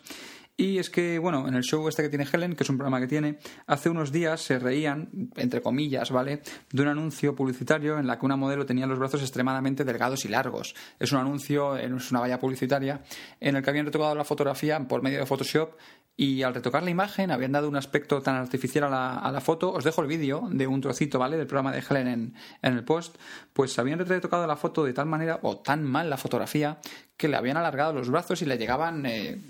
[0.56, 3.00] Y es que, bueno, en el show este que tiene Helen, que es un programa
[3.00, 8.06] que tiene, hace unos días se reían, entre comillas, ¿vale?, de un anuncio publicitario en
[8.06, 10.76] la que una modelo tenía los brazos extremadamente delgados y largos.
[11.00, 13.02] Es un anuncio, es una valla publicitaria,
[13.40, 15.76] en el que habían retocado la fotografía por medio de Photoshop
[16.16, 19.40] y al retocar la imagen habían dado un aspecto tan artificial a la, a la
[19.40, 19.72] foto.
[19.72, 22.84] Os dejo el vídeo de un trocito, ¿vale?, del programa de Helen en, en el
[22.84, 23.18] post.
[23.52, 26.78] Pues habían retocado la foto de tal manera, o tan mal la fotografía,
[27.16, 29.04] que le habían alargado los brazos y le llegaban...
[29.06, 29.42] Eh,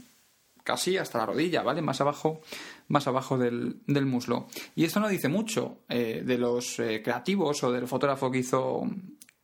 [0.65, 1.83] casi hasta la rodilla, ¿vale?
[1.83, 2.41] Más abajo,
[2.89, 4.49] más abajo del, del muslo.
[4.75, 8.83] Y esto no dice mucho eh, de los eh, creativos o del fotógrafo que hizo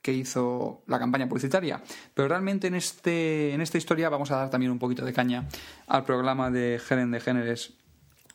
[0.03, 1.83] que hizo la campaña publicitaria.
[2.15, 5.47] Pero realmente en, este, en esta historia vamos a dar también un poquito de caña
[5.87, 7.75] al programa de Helen de Géneres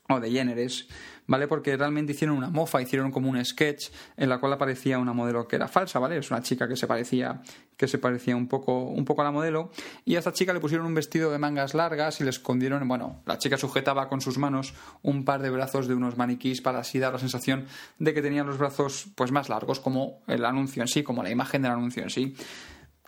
[0.08, 0.88] o de Géneres
[1.28, 1.48] ¿vale?
[1.48, 5.48] Porque realmente hicieron una mofa, hicieron como un sketch en la cual aparecía una modelo
[5.48, 6.18] que era falsa, ¿vale?
[6.18, 7.42] Es una chica que se parecía
[7.78, 9.72] que se parecía un poco, un poco a la modelo,
[10.06, 13.22] y a esta chica le pusieron un vestido de mangas largas y le escondieron, bueno,
[13.26, 17.00] la chica sujetaba con sus manos un par de brazos de unos maniquís para así
[17.00, 17.66] dar la sensación
[18.00, 21.32] de que tenía los brazos pues más largos, como el anuncio en sí, como la
[21.32, 22.36] imagen del anuncio en sí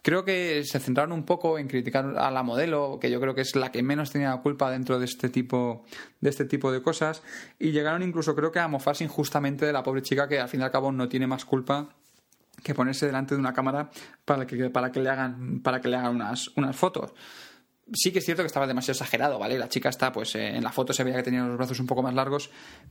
[0.08, 3.42] creo que se centraron un poco en criticar a la modelo, que yo creo que
[3.42, 5.84] es la que menos tenía culpa dentro de este tipo
[6.22, 7.22] de este tipo de cosas,
[7.60, 10.62] y llegaron incluso creo que a mofarse injustamente de la pobre chica que al fin
[10.62, 11.90] y al cabo no tiene más culpa
[12.64, 13.90] que ponerse delante de una cámara
[14.24, 17.14] para que, para que le hagan para que le hagan unas, unas fotos
[17.94, 19.58] sí que es cierto que estaba demasiado exagerado, ¿vale?
[19.58, 21.88] La chica está, pues eh, en la foto se veía que tenía los brazos un
[21.88, 22.50] poco más largos,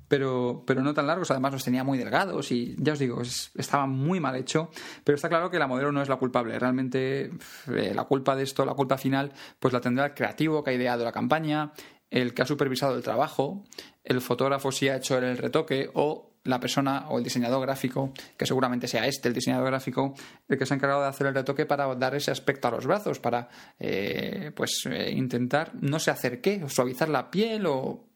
[0.09, 3.87] pero, pero no tan largos, además los tenía muy delgados y ya os digo, estaba
[3.87, 4.71] muy mal hecho,
[5.05, 7.31] pero está claro que la modelo no es la culpable, realmente
[7.69, 10.75] eh, la culpa de esto, la culpa final, pues la tendrá el creativo que ha
[10.75, 11.73] ideado la campaña,
[12.11, 13.65] el que ha supervisado el trabajo,
[14.05, 18.47] el fotógrafo si ha hecho el retoque o la persona o el diseñador gráfico, que
[18.47, 20.15] seguramente sea este el diseñador gráfico,
[20.49, 22.87] el que se ha encargado de hacer el retoque para dar ese aspecto a los
[22.87, 28.07] brazos, para eh, pues eh, intentar, no sé hacer qué, suavizar la piel o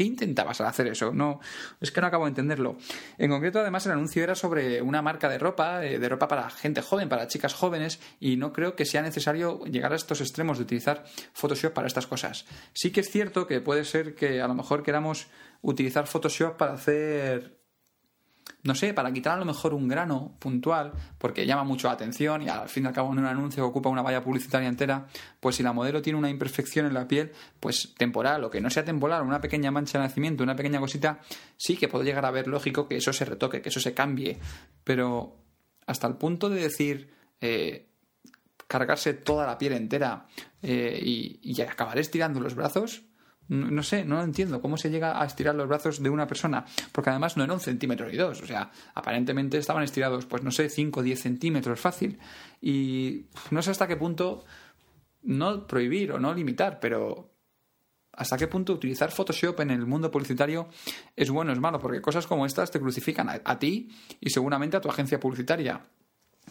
[0.00, 1.12] ¿Qué intentabas al hacer eso?
[1.12, 1.40] No,
[1.80, 2.78] es que no acabo de entenderlo.
[3.18, 6.48] En concreto, además, el anuncio era sobre una marca de ropa, eh, de ropa para
[6.48, 10.58] gente joven, para chicas jóvenes, y no creo que sea necesario llegar a estos extremos
[10.58, 12.46] de utilizar Photoshop para estas cosas.
[12.72, 15.26] Sí que es cierto que puede ser que a lo mejor queramos
[15.60, 17.59] utilizar Photoshop para hacer
[18.62, 22.42] no sé, para quitar a lo mejor un grano puntual, porque llama mucho la atención
[22.42, 25.06] y al fin y al cabo en un anuncio ocupa una valla publicitaria entera,
[25.40, 28.68] pues si la modelo tiene una imperfección en la piel, pues temporal o que no
[28.68, 31.20] sea temporal, una pequeña mancha de nacimiento, una pequeña cosita,
[31.56, 34.38] sí que puede llegar a ver lógico que eso se retoque, que eso se cambie,
[34.84, 35.36] pero
[35.86, 37.88] hasta el punto de decir eh,
[38.66, 40.26] cargarse toda la piel entera
[40.62, 43.02] eh, y, y acabar estirando los brazos,
[43.50, 44.62] no, sé, no lo entiendo.
[44.62, 46.64] ¿Cómo se llega a estirar los brazos de una persona?
[46.92, 48.40] Porque además no era un centímetro ni dos.
[48.42, 52.18] O sea, aparentemente estaban estirados, pues no sé, 5 o 10 centímetros fácil.
[52.62, 54.44] Y no sé hasta qué punto,
[55.22, 57.32] no prohibir o no limitar, pero
[58.12, 60.68] hasta qué punto utilizar Photoshop en el mundo publicitario
[61.16, 64.76] es bueno o es malo, porque cosas como estas te crucifican a, ti y seguramente
[64.76, 65.80] a tu agencia publicitaria.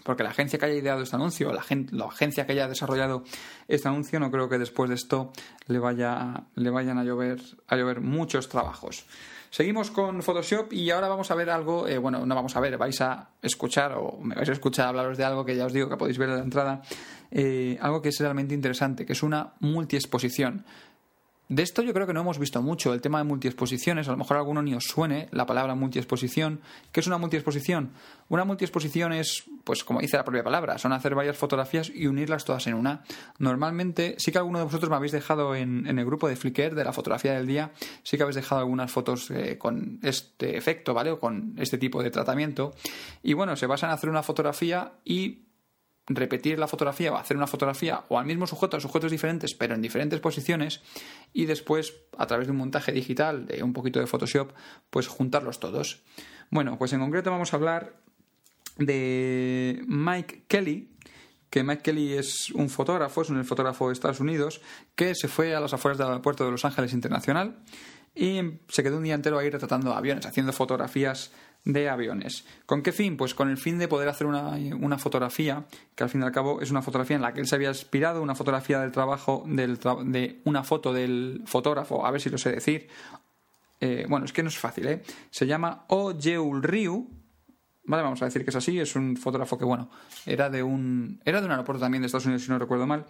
[0.04, 3.24] Porque la agencia que haya ideado este anuncio, la, la agencia que haya desarrollado
[3.68, 5.32] este anuncio, no creo que después de esto
[5.68, 9.06] le, vaya, le vayan a llover, a llover muchos trabajos.
[9.52, 12.78] Seguimos con Photoshop y ahora vamos a ver algo, eh, bueno, no vamos a ver,
[12.78, 15.90] vais a escuchar o me vais a escuchar hablaros de algo que ya os digo
[15.90, 16.84] que podéis ver en la entrada,
[17.32, 20.66] eh, algo que es realmente interesante, que es una multiexposición.
[21.50, 24.18] De esto yo creo que no hemos visto mucho, el tema de multiexposiciones, a lo
[24.18, 26.62] mejor a alguno ni os suene la palabra multiexposición.
[26.92, 27.90] ¿Qué es una multiexposición?
[28.28, 32.46] Una multiexposición es, pues como dice la propia palabra, son hacer varias fotografías y unirlas
[32.46, 33.04] todas en una.
[33.40, 36.84] Normalmente, sí que alguno de vosotros me habéis dejado en, el grupo de Flickr de
[36.84, 37.72] la fotografía del día,
[38.04, 41.10] sí que habéis dejado algunas fotos eh, con este efecto, ¿vale?
[41.10, 42.76] O con este tipo de tratamiento.
[43.24, 45.49] Y bueno, se basa en hacer una fotografía y
[46.10, 49.76] repetir la fotografía o hacer una fotografía o al mismo sujeto, a sujetos diferentes, pero
[49.76, 50.82] en diferentes posiciones,
[51.34, 54.52] y después, a través de un montaje digital, de un poquito de Photoshop,
[54.90, 56.04] pues juntarlos todos.
[56.50, 57.96] Bueno, pues en concreto vamos a hablar
[58.78, 60.90] de Mike Kelly,
[61.50, 64.62] que Mike Kelly es un fotógrafo, es un fotógrafo de Estados Unidos,
[64.96, 67.58] que se fue a las afueras del aeropuerto de Los Ángeles Internacional
[68.16, 71.32] y se quedó un día entero ahí retratando aviones, haciendo fotografías
[71.66, 72.46] de aviones.
[72.66, 73.18] ¿Con qué fin?
[73.18, 76.62] Pues con el fin de poder hacer una, fotografía, que al fin y al cabo
[76.62, 80.40] es una fotografía en la que él se había inspirado, una fotografía del trabajo, de
[80.46, 82.88] una foto del fotógrafo, a ver si lo sé decir.
[83.82, 85.02] Eh, bueno, es que no es fácil, ¿eh?
[85.30, 87.10] Se llama O Jeul Ryu,
[87.90, 89.90] Vale, vamos a decir que es así, es un fotógrafo que, bueno,
[90.28, 93.08] era de un, era de un aeropuerto también de Estados Unidos, si no recuerdo mal,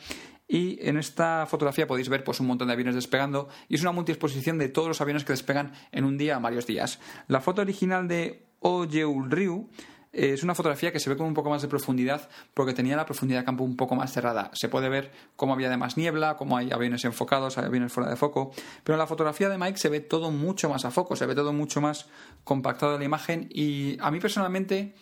[0.47, 3.91] y en esta fotografía podéis ver pues, un montón de aviones despegando, y es una
[3.91, 7.01] multiexposición de todos los aviones que despegan en un día a varios días.
[7.27, 9.69] La foto original de Ojeul Ryu
[10.11, 13.05] es una fotografía que se ve con un poco más de profundidad porque tenía la
[13.05, 14.49] profundidad de campo un poco más cerrada.
[14.53, 18.15] Se puede ver cómo había además niebla, cómo hay aviones enfocados, hay aviones fuera de
[18.15, 18.51] foco.
[18.83, 21.35] Pero en la fotografía de Mike se ve todo mucho más a foco, se ve
[21.35, 22.07] todo mucho más
[22.43, 24.95] compactado la imagen y a mí personalmente...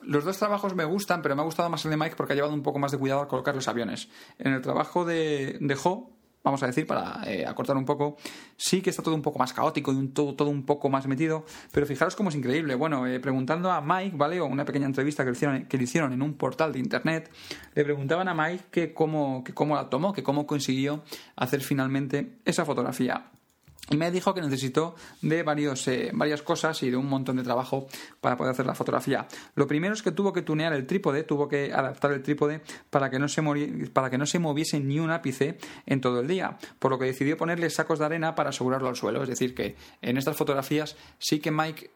[0.00, 2.36] Los dos trabajos me gustan, pero me ha gustado más el de Mike porque ha
[2.36, 4.08] llevado un poco más de cuidado al colocar los aviones.
[4.38, 5.74] En el trabajo de, de
[6.48, 8.16] vamos a decir, para eh, acortar un poco,
[8.56, 11.06] sí que está todo un poco más caótico y un, todo, todo un poco más
[11.06, 12.74] metido, pero fijaros cómo es increíble.
[12.74, 14.40] Bueno, eh, preguntando a Mike, ¿vale?
[14.40, 17.30] O una pequeña entrevista que le, hicieron, que le hicieron en un portal de internet,
[17.74, 21.02] le preguntaban a Mike que cómo, que cómo la tomó, que cómo consiguió
[21.36, 23.30] hacer finalmente esa fotografía.
[23.90, 27.42] Y me dijo que necesitó de varios, eh, varias cosas y de un montón de
[27.42, 27.86] trabajo
[28.20, 29.26] para poder hacer la fotografía.
[29.54, 32.60] Lo primero es que tuvo que tunear el trípode, tuvo que adaptar el trípode
[32.90, 33.42] para que no se,
[33.92, 37.06] para que no se moviese ni un ápice en todo el día, por lo que
[37.06, 39.22] decidió ponerle sacos de arena para asegurarlo al suelo.
[39.22, 41.90] Es decir, que en estas fotografías sí que Mike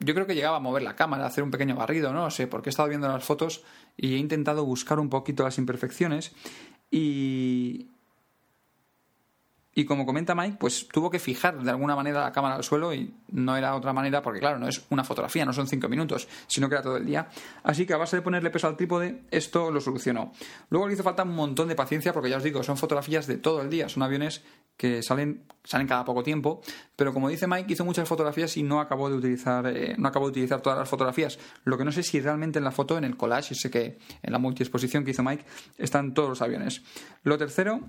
[0.00, 2.46] yo creo que llegaba a mover la cámara, a hacer un pequeño barrido, no sé,
[2.46, 3.64] porque he estado viendo las fotos
[3.96, 6.32] y he intentado buscar un poquito las imperfecciones
[6.90, 7.88] y,
[9.78, 12.92] y como comenta Mike, pues tuvo que fijar de alguna manera la cámara al suelo
[12.92, 16.26] y no era otra manera porque, claro, no es una fotografía, no son cinco minutos,
[16.48, 17.28] sino que era todo el día.
[17.62, 20.32] Así que a base de ponerle peso al trípode, esto lo solucionó.
[20.70, 23.36] Luego le hizo falta un montón de paciencia porque ya os digo, son fotografías de
[23.36, 24.42] todo el día, son aviones
[24.76, 26.60] que salen, salen cada poco tiempo,
[26.96, 30.26] pero como dice Mike, hizo muchas fotografías y no acabó de utilizar, eh, no acabó
[30.26, 31.38] de utilizar todas las fotografías.
[31.62, 34.32] Lo que no sé si realmente en la foto, en el collage, sé que en
[34.32, 35.44] la multiexposición que hizo Mike,
[35.78, 36.82] están todos los aviones.
[37.22, 37.80] Lo tercero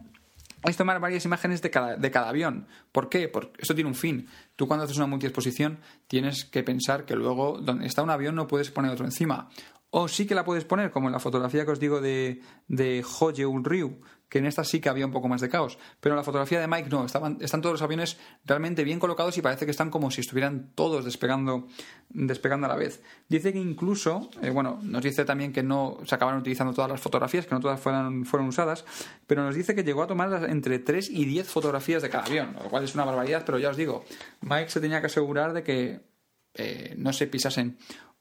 [0.64, 2.68] es tomar varias imágenes de cada, de cada avión.
[2.92, 3.28] ¿Por qué?
[3.28, 4.28] Porque esto tiene un fin.
[4.56, 8.48] Tú cuando haces una multiexposición tienes que pensar que luego donde está un avión no
[8.48, 9.50] puedes poner otro encima.
[9.92, 13.04] O sí que la puedes poner, como en la fotografía que os digo de, de
[13.04, 15.78] Ryu, que en esta sí que había un poco más de caos.
[16.00, 19.42] Pero en la fotografía de Mike no, están todos los aviones realmente bien colocados y
[19.42, 21.68] parece que están como si estuvieran todos despegando,
[22.10, 23.02] despegando a la vez.
[23.28, 27.02] Dice que incluso, eh, bueno, nos dice también que no se acabaron utilizando todas las
[27.02, 28.86] fotografías, que no todas fueron, fueron usadas,
[29.26, 32.56] pero nos dice que llegó a tomar entre 3 y 10 fotografías de cada avión,
[32.62, 34.06] lo cual es una barbaridad, pero ya os digo,
[34.42, 36.10] Mike se tenía que asegurar de que
[36.54, 37.78] eh, no se pisasen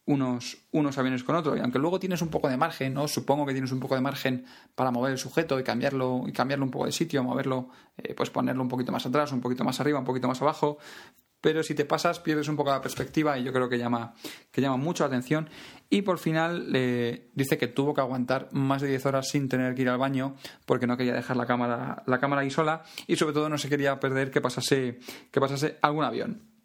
[0.09, 1.59] unos, unos aviones con otros.
[1.59, 3.07] Y aunque luego tienes un poco de margen, ¿no?
[3.07, 6.65] Supongo que tienes un poco de margen para mover el sujeto y cambiarlo, y cambiarlo
[6.65, 7.69] un poco de sitio, moverlo,
[7.99, 10.79] eh, pues ponerlo un poquito más atrás, un poquito más arriba, un poquito más abajo.
[11.43, 14.15] Pero si te pasas, pierdes un poco la perspectiva y yo creo que llama,
[14.51, 15.51] que llama mucho la atención.
[15.91, 19.75] Y por final eh, dice que tuvo que aguantar más de 10 horas sin tener
[19.75, 23.17] que ir al baño porque no quería dejar la cámara, la cámara ahí sola y
[23.17, 26.58] sobre todo no se quería perder que pasase, que pasase algún avión.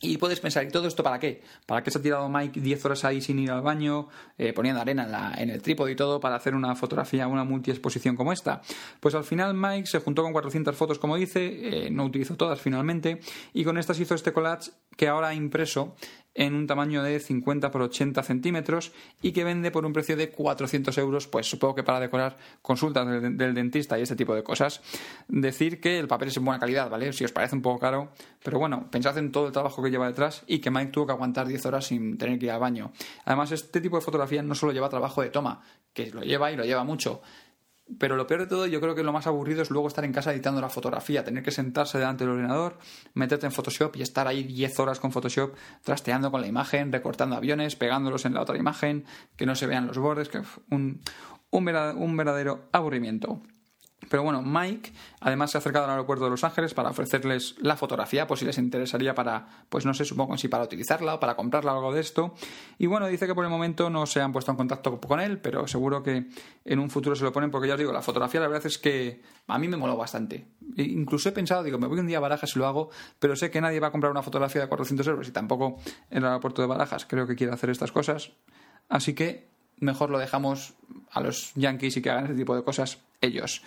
[0.00, 1.42] Y puedes pensar, ¿y todo esto para qué?
[1.66, 4.08] ¿Para qué se ha tirado Mike 10 horas ahí sin ir al baño,
[4.38, 7.42] eh, poniendo arena en, la, en, el trípode y todo para hacer una fotografía, una
[7.42, 8.62] multiexposición como esta?
[9.00, 12.60] Pues al final Mike se juntó con 400 fotos, como dice, eh, no utilizó todas
[12.60, 13.20] finalmente,
[13.52, 15.94] y con estas hizo este collage que ahora ha impreso
[16.34, 20.30] en un tamaño de 50 por 80 centímetros y que vende por un precio de
[20.30, 24.42] 400 euros, pues supongo que para decorar consultas del, del, dentista y ese tipo de
[24.42, 24.80] cosas.
[25.26, 27.12] Decir que el papel es en buena calidad, ¿vale?
[27.12, 28.10] Si os parece un poco caro,
[28.42, 31.12] pero bueno, pensad en todo el trabajo que lleva detrás y que Mike tuvo que
[31.12, 32.92] aguantar 10 horas sin tener que ir al baño.
[33.24, 36.56] Además, este tipo de fotografía no solo lleva trabajo de toma, que lo lleva y
[36.56, 37.20] lo lleva mucho,
[37.98, 40.12] pero lo peor de todo, yo creo que lo más aburrido es luego estar en
[40.12, 42.78] casa editando la fotografía, tener que sentarse delante del ordenador,
[43.14, 47.36] meterte en Photoshop y estar ahí 10 horas con Photoshop trasteando con la imagen, recortando
[47.36, 49.04] aviones, pegándolos en la otra imagen,
[49.36, 51.00] que no se vean los bordes, que un,
[51.50, 53.40] un verdadero aburrimiento.
[54.08, 57.76] Pero bueno, Mike además se ha acercado al aeropuerto de Los Ángeles para ofrecerles la
[57.76, 61.34] fotografía, pues si les interesaría para, pues no sé, supongo si para utilizarla o para
[61.34, 62.34] comprarla o algo de esto.
[62.78, 65.38] Y bueno, dice que por el momento no se han puesto en contacto con él,
[65.40, 66.28] pero seguro que
[66.64, 68.78] en un futuro se lo ponen, porque ya os digo, la fotografía la verdad es
[68.78, 70.46] que a mí me moló bastante.
[70.76, 73.36] E incluso he pensado, digo, me voy un día a Barajas y lo hago, pero
[73.36, 75.78] sé que nadie va a comprar una fotografía de 400 euros y tampoco
[76.10, 78.32] en el aeropuerto de Barajas creo que quiera hacer estas cosas.
[78.88, 79.47] Así que
[79.80, 80.74] mejor lo dejamos
[81.10, 83.62] a los yankees y que hagan ese tipo de cosas ellos.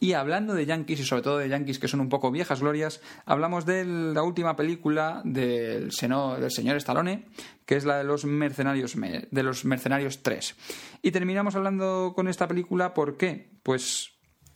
[0.00, 3.00] Y hablando de Yankees y sobre todo de Yankees que son un poco viejas glorias,
[3.26, 7.26] hablamos de la última película del, del señor Stallone,
[7.66, 10.54] que es la de los mercenarios de los mercenarios 3.
[11.02, 13.50] Y terminamos hablando con esta película ¿por qué?
[13.64, 14.12] Pues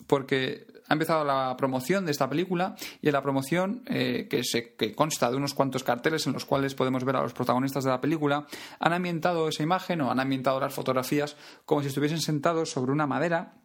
[0.07, 4.75] porque ha empezado la promoción de esta película y en la promoción eh, que, se,
[4.75, 7.89] que consta de unos cuantos carteles en los cuales podemos ver a los protagonistas de
[7.89, 8.45] la película
[8.79, 13.07] han ambientado esa imagen o han ambientado las fotografías como si estuviesen sentados sobre una
[13.07, 13.62] madera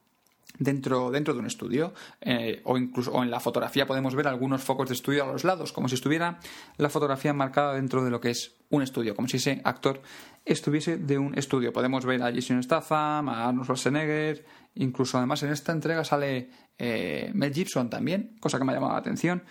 [0.59, 4.63] dentro, dentro de un estudio eh, o incluso o en la fotografía podemos ver algunos
[4.63, 6.41] focos de estudio a los lados como si estuviera
[6.77, 10.01] la fotografía marcada dentro de lo que es un estudio como si ese actor
[10.45, 11.73] estuviese de un estudio.
[11.73, 17.31] Podemos ver a Jason Statham a Arnold Schwarzenegger incluso además en esta entrega sale eh,
[17.35, 19.43] Mel Gibson también cosa que me ha llamado la atención.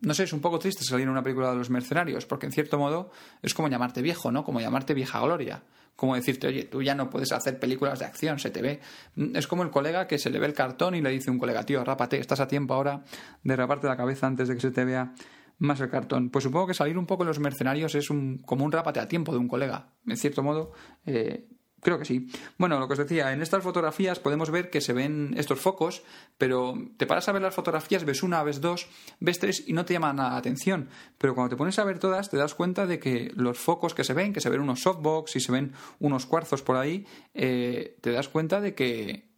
[0.00, 2.52] No sé, es un poco triste salir en una película de los mercenarios, porque en
[2.52, 4.44] cierto modo es como llamarte viejo, ¿no?
[4.44, 5.62] Como llamarte vieja gloria
[5.96, 8.80] como decirte, oye, tú ya no puedes hacer películas de acción, se te ve.
[9.16, 11.38] Mm, es como el colega que se le ve el cartón y le dice un
[11.38, 13.02] colega, tío, rápate, estás a tiempo ahora
[13.42, 15.14] de raparte la cabeza antes de que se te vea
[15.58, 16.30] más el cartón.
[16.30, 19.08] Pues supongo que salir un poco en los mercenarios es un, como un rápate a
[19.08, 19.88] tiempo de un colega.
[20.06, 20.72] En cierto modo,
[21.06, 21.46] eh,
[21.84, 22.28] Creo que sí.
[22.56, 26.02] Bueno, lo que os decía, en estas fotografías podemos ver que se ven estos focos,
[26.38, 28.88] pero te paras a ver las fotografías, ves una, ves dos,
[29.20, 30.88] ves tres y no te llama nada la atención.
[31.18, 34.02] Pero cuando te pones a ver todas, te das cuenta de que los focos que
[34.02, 37.98] se ven, que se ven unos softbox y se ven unos cuarzos por ahí, eh,
[38.00, 39.28] te das cuenta de que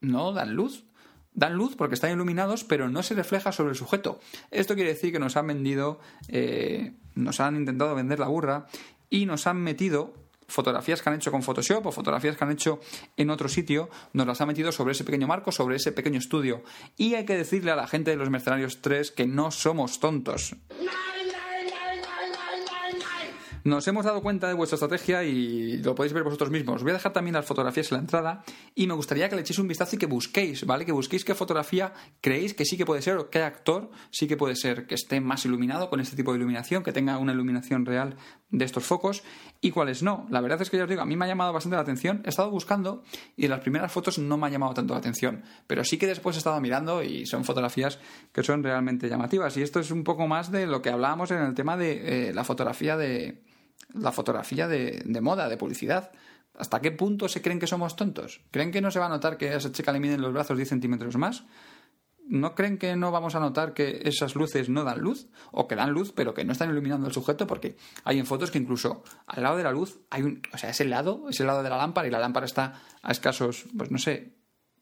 [0.00, 0.84] no dan luz.
[1.32, 4.20] Dan luz porque están iluminados, pero no se refleja sobre el sujeto.
[4.52, 8.66] Esto quiere decir que nos han vendido, eh, nos han intentado vender la burra
[9.10, 12.80] y nos han metido fotografías que han hecho con Photoshop o fotografías que han hecho
[13.16, 16.62] en otro sitio, nos las ha metido sobre ese pequeño marco, sobre ese pequeño estudio.
[16.96, 20.56] Y hay que decirle a la gente de los Mercenarios 3 que no somos tontos.
[23.64, 26.76] Nos hemos dado cuenta de vuestra estrategia y lo podéis ver vosotros mismos.
[26.76, 29.40] Os voy a dejar también las fotografías en la entrada y me gustaría que le
[29.40, 30.84] echéis un vistazo y que busquéis, ¿vale?
[30.84, 34.36] Que busquéis qué fotografía creéis que sí que puede ser o qué actor sí que
[34.36, 37.86] puede ser que esté más iluminado con este tipo de iluminación, que tenga una iluminación
[37.86, 38.16] real
[38.50, 39.22] de estos focos
[39.62, 40.26] y cuáles no.
[40.28, 42.20] La verdad es que ya os digo, a mí me ha llamado bastante la atención.
[42.26, 43.02] He estado buscando
[43.34, 46.06] y en las primeras fotos no me ha llamado tanto la atención, pero sí que
[46.06, 47.98] después he estado mirando y son fotografías
[48.30, 49.56] que son realmente llamativas.
[49.56, 52.34] Y esto es un poco más de lo que hablábamos en el tema de eh,
[52.34, 53.53] la fotografía de
[53.92, 56.10] la fotografía de, moda, de publicidad.
[56.56, 58.40] ¿Hasta qué punto se creen que somos tontos?
[58.50, 60.56] ¿Creen que no se va a notar que a esa chica le miden los brazos
[60.56, 61.44] 10 centímetros más?
[62.26, 65.28] ¿No creen que no vamos a notar que esas luces no dan luz?
[65.50, 68.50] O que dan luz, pero que no están iluminando al sujeto, porque hay en fotos
[68.50, 70.40] que incluso al lado de la luz hay un.
[70.52, 73.66] O sea, ese lado, ese lado de la lámpara, y la lámpara está a escasos,
[73.76, 74.36] pues no sé,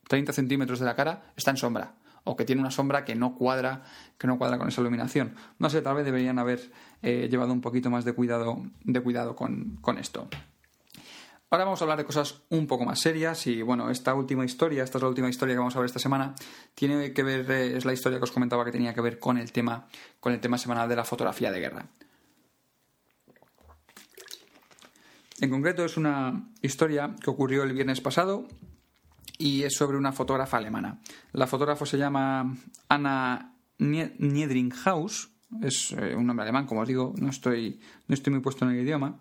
[0.08, 3.34] 30 centímetros de la cara está en sombra o que tiene una sombra que no
[3.34, 3.82] cuadra
[4.18, 7.60] que no cuadra con esa iluminación no sé tal vez deberían haber eh, llevado un
[7.60, 10.28] poquito más de cuidado de cuidado con, con esto
[11.52, 14.82] Ahora vamos a hablar de cosas un poco más serias y bueno, esta última historia,
[14.82, 16.34] esta es la última historia que vamos a ver esta semana,
[16.74, 19.36] tiene que ver, eh, es la historia que os comentaba que tenía que ver con
[19.36, 19.86] el tema,
[20.18, 21.86] con el tema semanal de la fotografía de guerra.
[25.42, 28.48] En concreto es una historia que ocurrió el viernes pasado
[29.42, 31.00] y es sobre una fotógrafa alemana.
[31.32, 32.56] La fotógrafa se llama
[32.88, 35.30] Anna Niedringhaus,
[35.60, 38.70] es eh, un nombre alemán, como os digo, no estoy, no estoy muy puesto en
[38.70, 39.18] el idioma.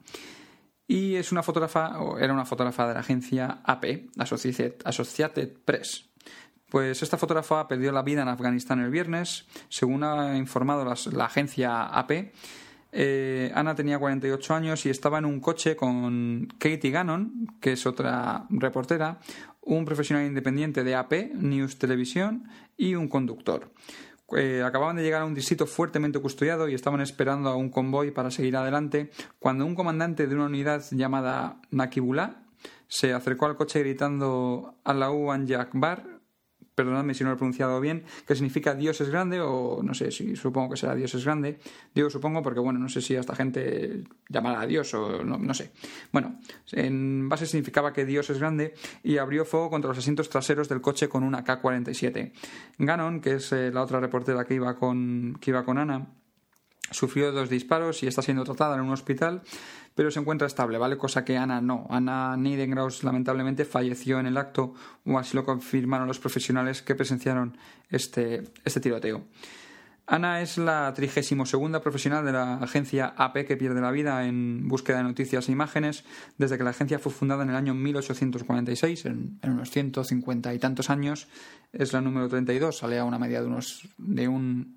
[0.88, 6.12] Y es una fotógrafa, era una fotógrafa de la agencia AP, Associated, Press.
[6.70, 11.86] Pues esta fotógrafa perdió la vida en Afganistán el viernes, según ha informado la agencia
[11.86, 12.32] AP.
[12.92, 17.86] Eh, Ana tenía 48 años y estaba en un coche con Katie Gannon, que es
[17.86, 19.20] otra reportera,
[19.62, 23.72] un profesional independiente de AP, News Televisión y un conductor.
[24.36, 28.12] Eh, acababan de llegar a un distrito fuertemente custodiado y estaban esperando a un convoy
[28.12, 32.44] para seguir adelante cuando un comandante de una unidad llamada Nakibullah
[32.88, 36.11] se acercó al coche gritando Allahu Akbar
[36.84, 40.12] perdonadme si no lo he pronunciado bien, que significa Dios es grande, o no sé
[40.12, 41.60] si supongo que será Dios es grande.
[41.94, 45.54] Digo supongo porque, bueno, no sé si a esta gente llamará a Dios o no,
[45.54, 45.72] sé.
[46.12, 46.40] Bueno,
[46.72, 48.74] en base significaba que Dios es grande
[49.04, 52.32] y abrió fuego contra los asientos traseros del coche con una K-47.
[52.78, 56.08] Gannon, que es eh, la otra reportera que iba con, que iba con Ana,
[56.92, 59.42] sufrió dos disparos y está siendo tratada en un hospital
[59.96, 60.98] pero se encuentra estable, ¿vale?
[60.98, 61.86] Cosa que Ana no.
[61.90, 64.74] Ana Nidengraus lamentablemente falleció en el acto,
[65.06, 67.58] o así lo confirmaron los profesionales que presenciaron
[67.90, 69.26] este, este tiroteo.
[70.08, 74.98] Ana es la 32 profesional de la agencia AP que pierde la vida en búsqueda
[74.98, 76.04] de noticias e imágenes
[76.38, 80.60] desde que la agencia fue fundada en el año 1846, en, en unos 150 y
[80.60, 81.28] tantos años.
[81.72, 84.76] Es la número 32, sale a una media de, unos, de un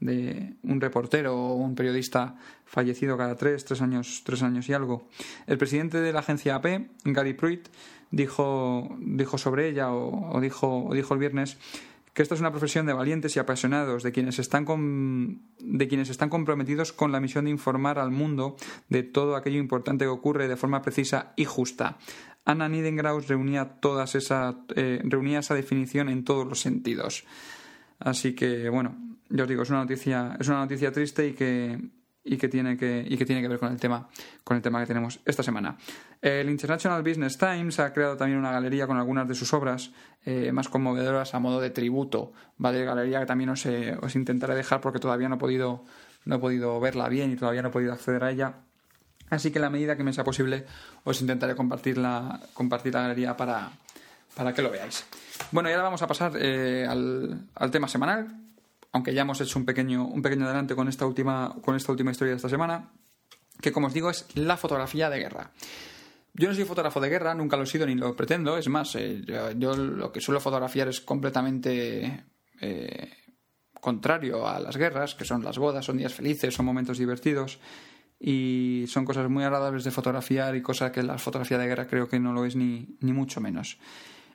[0.00, 5.08] de un reportero o un periodista fallecido cada tres, tres años, tres años y algo.
[5.46, 7.68] El presidente de la agencia AP, Gary Pruitt,
[8.10, 11.58] dijo, dijo sobre ella o, dijo, o dijo el viernes
[12.14, 14.66] que esta es una profesión de valientes y apasionados, de quienes, están
[15.60, 18.56] de quienes están comprometidos con la misión de informar al mundo
[18.88, 21.98] de todo aquello importante que ocurre de forma precisa y justa.
[22.44, 27.24] Anna Nidengraus reunía, todas esa, eh, reunía esa definición en todos los sentidos.
[28.00, 28.96] Así que, bueno,
[29.30, 31.78] yo os digo, es una noticia, es una noticia triste y que,
[32.22, 34.08] y que tiene que y que tiene que ver con el tema
[34.44, 35.76] con el tema que tenemos esta semana.
[36.20, 39.92] El International Business Times ha creado también una galería con algunas de sus obras
[40.24, 44.54] eh, más conmovedoras a modo de tributo, vale galería que también os, eh, os intentaré
[44.54, 45.84] dejar porque todavía no he podido
[46.24, 48.54] no he podido verla bien y todavía no he podido acceder a ella.
[49.30, 50.66] Así que en la medida que me sea posible
[51.04, 53.70] os intentaré compartir la compartir la galería para
[54.34, 55.06] para que lo veáis.
[55.52, 58.28] Bueno, y ahora vamos a pasar eh, al, al tema semanal,
[58.92, 62.10] aunque ya hemos hecho un pequeño, un pequeño adelante con esta, última, con esta última
[62.10, 62.92] historia de esta semana,
[63.60, 65.52] que como os digo es la fotografía de guerra.
[66.32, 68.94] Yo no soy fotógrafo de guerra, nunca lo he sido ni lo pretendo, es más,
[68.94, 69.22] eh,
[69.56, 72.24] yo, lo que suelo fotografiar es completamente
[72.60, 73.10] eh,
[73.80, 77.58] contrario a las guerras, que son las bodas, son días felices, son momentos divertidos
[78.18, 82.08] y son cosas muy agradables de fotografiar y cosas que la fotografía de guerra creo
[82.08, 83.78] que no lo es ni, ni mucho menos.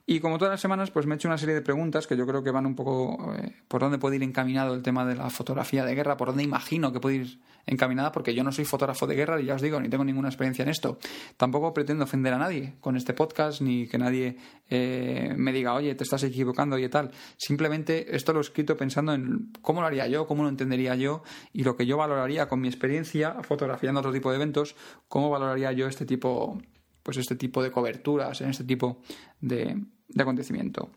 [0.07, 2.27] Y como todas las semanas, pues me he hecho una serie de preguntas que yo
[2.27, 5.31] creo que van un poco eh, por dónde puede ir encaminado el tema de la
[5.31, 9.07] fotografía de guerra, por dónde imagino que puede ir encaminada, porque yo no soy fotógrafo
[9.07, 10.99] de guerra y ya os digo, ni tengo ninguna experiencia en esto.
[11.37, 14.37] Tampoco pretendo ofender a nadie con este podcast, ni que nadie
[14.69, 17.09] eh, me diga, oye, te estás equivocando y tal.
[17.37, 21.23] Simplemente esto lo he escrito pensando en cómo lo haría yo, cómo lo entendería yo
[21.51, 24.75] y lo que yo valoraría con mi experiencia fotografiando otro tipo de eventos,
[25.07, 26.59] cómo valoraría yo este tipo
[27.01, 28.99] pues este tipo de coberturas, en este tipo
[29.39, 29.79] de,
[30.17, 30.89] acontecimiento.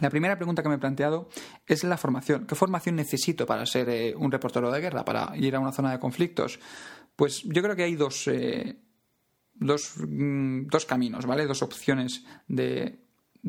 [0.00, 1.28] La primera pregunta que me he planteado
[1.66, 2.46] es la formación.
[2.46, 5.90] ¿Qué formación necesito para ser eh, un reportero de guerra, para ir a una zona
[5.92, 6.60] de conflictos?
[7.14, 8.78] Pues yo creo que hay dos, eh,
[9.58, 11.46] mm, dos, caminos, ¿vale?
[11.46, 13.00] Dos opciones de,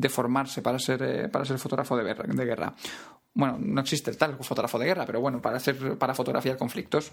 [0.08, 2.74] formarse para ser, eh, para ser fotógrafo de de guerra.
[3.34, 7.12] Bueno, no existe el tal fotógrafo de guerra, pero bueno, para, ser, para fotografiar conflictos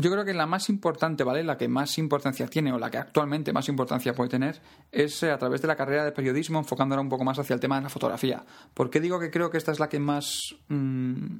[0.00, 1.44] yo creo que la más importante, ¿vale?
[1.44, 5.30] La que más importancia tiene o la que actualmente más importancia puede tener es eh,
[5.30, 7.82] a través de la carrera de periodismo enfocándola un poco más hacia el tema de
[7.82, 8.44] la fotografía.
[8.74, 11.38] ¿Por qué digo que creo que esta es la que más mm,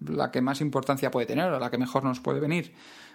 [0.00, 2.74] la que más importancia puede tener o la que mejor nos puede venir?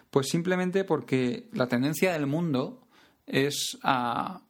[0.09, 2.87] Pues simplemente porque la tendencia del mundo
[3.25, 4.41] es a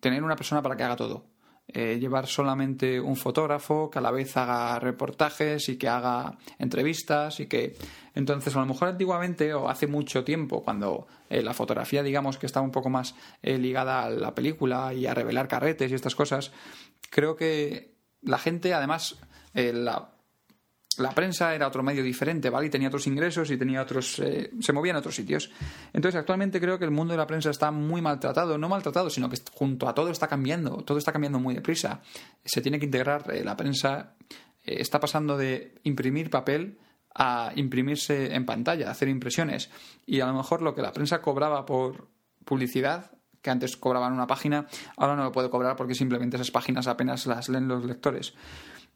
[0.00, 1.26] tener una persona para que haga todo.
[1.72, 7.38] Eh, llevar solamente un fotógrafo que a la vez haga reportajes y que haga entrevistas
[7.38, 7.76] y que
[8.14, 12.46] entonces a lo mejor antiguamente o hace mucho tiempo cuando eh, la fotografía digamos que
[12.46, 16.16] estaba un poco más eh, ligada a la película y a revelar carretes y estas
[16.16, 16.50] cosas
[17.08, 19.20] creo que la gente además
[19.54, 20.10] la
[21.00, 22.66] la prensa era otro medio diferente, ¿vale?
[22.66, 24.18] Y tenía otros ingresos y tenía otros.
[24.18, 25.50] Eh, se movía en otros sitios.
[25.92, 28.58] Entonces, actualmente creo que el mundo de la prensa está muy maltratado.
[28.58, 30.78] No maltratado, sino que junto a todo está cambiando.
[30.84, 32.00] Todo está cambiando muy deprisa.
[32.44, 33.32] Se tiene que integrar.
[33.32, 34.14] Eh, la prensa
[34.64, 36.78] eh, está pasando de imprimir papel
[37.14, 39.70] a imprimirse en pantalla, hacer impresiones.
[40.06, 42.08] Y a lo mejor lo que la prensa cobraba por
[42.44, 43.10] publicidad
[43.42, 47.26] que antes cobraban una página, ahora no lo puede cobrar porque simplemente esas páginas apenas
[47.26, 48.34] las leen los lectores.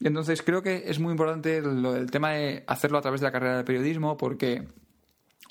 [0.00, 3.32] Entonces creo que es muy importante lo, el tema de hacerlo a través de la
[3.32, 4.66] carrera de periodismo porque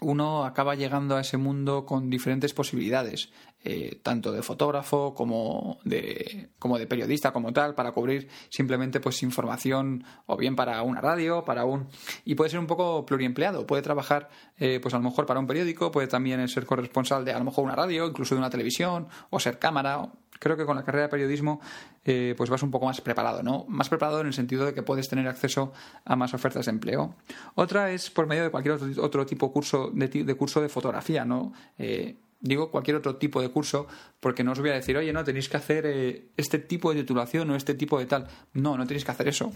[0.03, 3.29] uno acaba llegando a ese mundo con diferentes posibilidades,
[3.63, 9.23] eh, tanto de fotógrafo como de, como de periodista como tal, para cubrir simplemente pues
[9.23, 11.87] información o bien para una radio, para un...
[12.25, 15.47] y puede ser un poco pluriempleado, puede trabajar eh, pues a lo mejor para un
[15.47, 19.07] periódico, puede también ser corresponsal de a lo mejor una radio, incluso de una televisión,
[19.29, 20.11] o ser cámara,
[20.43, 21.61] creo que con la carrera de periodismo
[22.03, 23.65] eh, pues vas un poco más preparado, ¿no?
[23.69, 25.71] Más preparado en el sentido de que puedes tener acceso
[26.03, 27.15] a más ofertas de empleo.
[27.55, 31.23] Otra es por medio de cualquier otro, tipo de curso de, de, curso de fotografía,
[31.23, 31.53] ¿no?
[31.77, 33.87] Eh, digo cualquier otro tipo de curso
[34.19, 37.01] porque no os voy a decir, oye, no, tenéis que hacer eh, este tipo de
[37.01, 38.27] titulación o este tipo de tal.
[38.51, 39.53] No, no tenéis que hacer eso.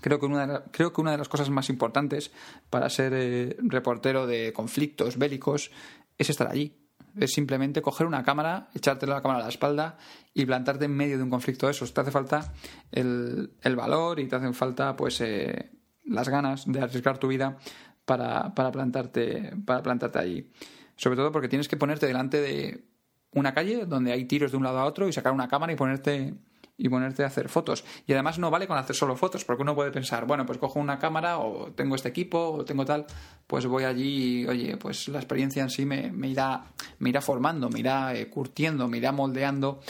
[0.00, 2.32] Creo que, una creo que una de las cosas más importantes
[2.70, 5.70] para ser reportero de conflictos bélicos
[6.16, 6.85] es estar allí
[7.18, 9.96] es simplemente coger una cámara, echarte la cámara a la espalda
[10.34, 11.92] y plantarte en medio de un conflicto de esos.
[11.92, 12.52] Te hace falta
[12.92, 15.70] el, valor y te hacen falta pues eh,
[16.04, 17.56] las ganas de arriesgar tu vida
[18.04, 20.50] para, para, plantarte, para plantarte allí.
[20.96, 22.84] Sobre todo porque tienes que ponerte delante de
[23.32, 25.76] una calle donde hay tiros de un lado a otro y sacar una cámara y
[25.76, 26.34] ponerte
[26.78, 27.84] y ponerte a hacer fotos.
[28.06, 30.78] Y además no vale con hacer solo fotos, porque uno puede pensar, bueno, pues cojo
[30.78, 33.06] una cámara o tengo este equipo o tengo tal,
[33.46, 36.64] pues voy allí y, oye, pues la experiencia en sí me, irá,
[36.98, 39.80] me irá formando, me irá eh, curtiendo, me irá moldeando,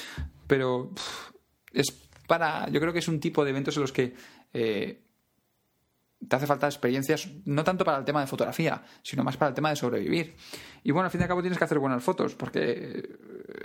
[0.47, 0.91] pero
[1.73, 1.87] es
[2.27, 4.15] para, yo creo que es un tipo de eventos en los que
[4.53, 5.06] eh,
[6.29, 9.55] te hace falta experiencias, no tanto para el tema de fotografía, sino más para el
[9.55, 10.37] tema de sobrevivir.
[10.83, 13.19] Y bueno, al fin y al cabo tienes que hacer buenas fotos, porque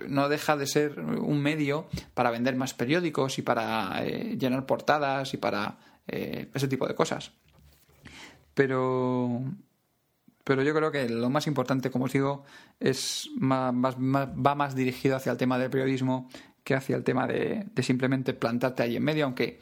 [0.07, 5.33] no deja de ser un medio para vender más periódicos y para eh, llenar portadas
[5.33, 5.77] y para
[6.07, 7.31] eh, ese tipo de cosas.
[8.53, 9.41] Pero,
[10.43, 12.43] pero yo creo que lo más importante, como os digo,
[12.79, 16.29] es va más dirigido hacia el tema del periodismo
[16.63, 19.59] que hacia el tema de, de simplemente plantarte ahí en medio, aunque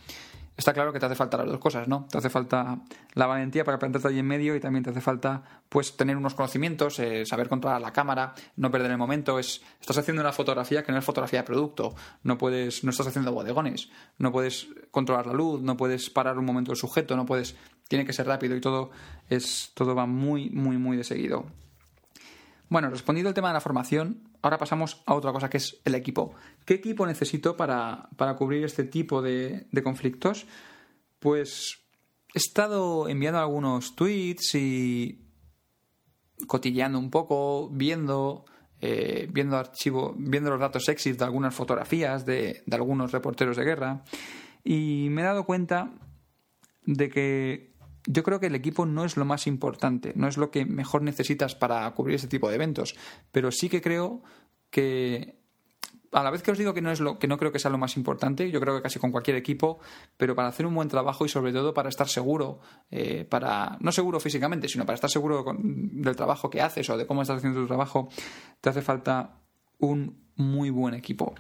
[0.60, 2.06] está claro que te hace falta las dos cosas, ¿no?
[2.12, 2.80] Te hace falta
[3.14, 6.36] la valentía para plantarte allí en medio y también te hace falta, pues, tener unos
[6.36, 9.40] conocimientos, eh, saber controlar la cámara, no perder el momento.
[9.40, 13.08] Es, estás haciendo una fotografía que no es fotografía de producto, no puedes, no estás
[13.08, 17.26] haciendo bodegones, no puedes controlar la luz, no puedes parar un momento el sujeto, no
[17.26, 17.56] puedes,
[17.88, 18.92] tiene que ser rápido y todo
[19.30, 21.46] es, todo va muy, muy, muy de seguido.
[22.68, 25.96] Bueno, respondiendo al tema de la formación, ahora pasamos a otra cosa que es el
[25.96, 26.34] equipo.
[26.66, 30.46] ¿Qué equipo necesito para, cubrir este tipo de, conflictos?
[31.20, 31.80] Pues
[32.34, 35.26] he estado enviando algunos tweets y
[36.48, 38.46] cotilleando un poco, viendo,
[38.80, 43.66] eh, viendo archivo, viendo los datos sexy de algunas fotografías de, de algunos reporteros de
[43.66, 44.04] guerra
[44.64, 45.92] y me he dado cuenta
[46.86, 47.74] de que
[48.08, 51.02] yo creo que el equipo no es lo más importante, no es lo que mejor
[51.02, 52.96] necesitas para cubrir ese tipo de eventos,
[53.32, 54.24] pero sí que creo
[54.70, 55.40] que
[56.12, 57.70] a la vez que os digo que no es lo que no creo que sea
[57.72, 59.80] lo más importante, yo creo que casi con cualquier equipo,
[60.18, 63.92] pero para hacer un buen trabajo y sobre todo para estar seguro, eh, para no
[63.92, 67.62] seguro físicamente, sino para estar seguro del trabajo que haces o de cómo estás haciendo
[67.62, 68.10] tu trabajo,
[68.62, 69.40] te hace falta
[69.78, 71.36] un muy buen equipo.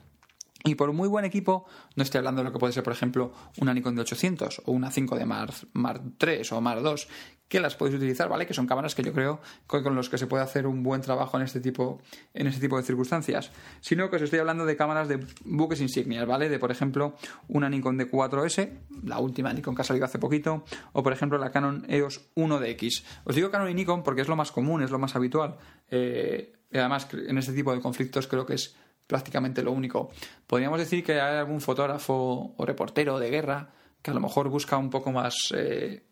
[0.66, 3.32] Y por muy buen equipo, no estoy hablando de lo que puede ser, por ejemplo,
[3.62, 7.08] una Nikon de 800 o una 5 de Mark, Mark 3 o Mark 2,
[7.48, 8.46] que las podéis utilizar, ¿vale?
[8.46, 11.38] Que son cámaras que yo creo con los que se puede hacer un buen trabajo
[11.38, 12.00] en este tipo,
[12.34, 13.52] en este tipo de circunstancias.
[13.80, 16.50] Sino que os estoy hablando de cámaras de buques insignias, ¿vale?
[16.50, 17.16] De, por ejemplo,
[17.48, 18.70] una Nikon d 4S,
[19.04, 23.04] la última Nikon que ha salido hace poquito, o por ejemplo la Canon EOS 1DX.
[23.24, 25.58] Os digo Canon y Nikon porque es lo más común, es lo más habitual.
[25.90, 28.76] Eh, y además, en este tipo de conflictos creo que es
[29.10, 30.12] prácticamente lo único.
[30.46, 33.72] Podríamos decir que hay algún fotógrafo o reportero de guerra
[34.04, 36.04] que a lo mejor busca un poco más eh,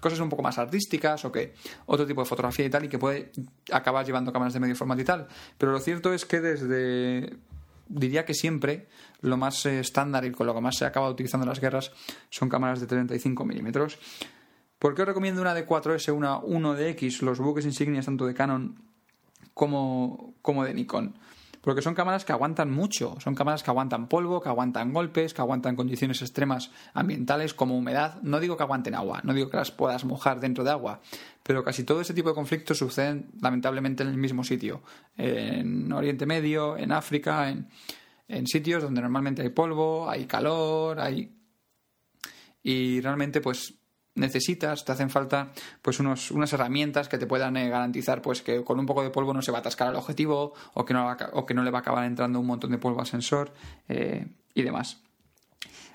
[0.00, 1.54] cosas un poco más artísticas o que
[1.86, 3.30] otro tipo de fotografía y tal y que puede
[3.70, 5.28] acabar llevando cámaras de medio formato y tal.
[5.56, 7.38] Pero lo cierto es que desde
[7.86, 8.88] diría que siempre
[9.20, 11.92] lo más eh, estándar y con lo que más se acaba utilizando en las guerras
[12.30, 14.00] son cámaras de 35 milímetros.
[14.80, 18.26] ¿Por qué os recomiendo una de 4S, una 1 de X, los buques insignias tanto
[18.26, 18.82] de Canon
[19.54, 21.14] como, como de Nikon?
[21.60, 25.42] Porque son cámaras que aguantan mucho, son cámaras que aguantan polvo, que aguantan golpes, que
[25.42, 28.20] aguantan condiciones extremas ambientales como humedad.
[28.22, 31.00] No digo que aguanten agua, no digo que las puedas mojar dentro de agua,
[31.42, 34.82] pero casi todo ese tipo de conflictos suceden lamentablemente en el mismo sitio,
[35.16, 37.66] en Oriente Medio, en África, en,
[38.46, 41.36] sitios donde normalmente hay polvo, hay calor, hay
[42.62, 43.74] y realmente pues
[44.14, 45.52] necesitas, te hacen falta
[45.82, 49.10] pues unos, unas herramientas que te puedan eh, garantizar pues que con un poco de
[49.10, 51.70] polvo no se va a atascar al objetivo o que no, o que no le
[51.70, 53.52] va a acabar entrando un montón de polvo al sensor
[53.88, 55.02] eh, y demás.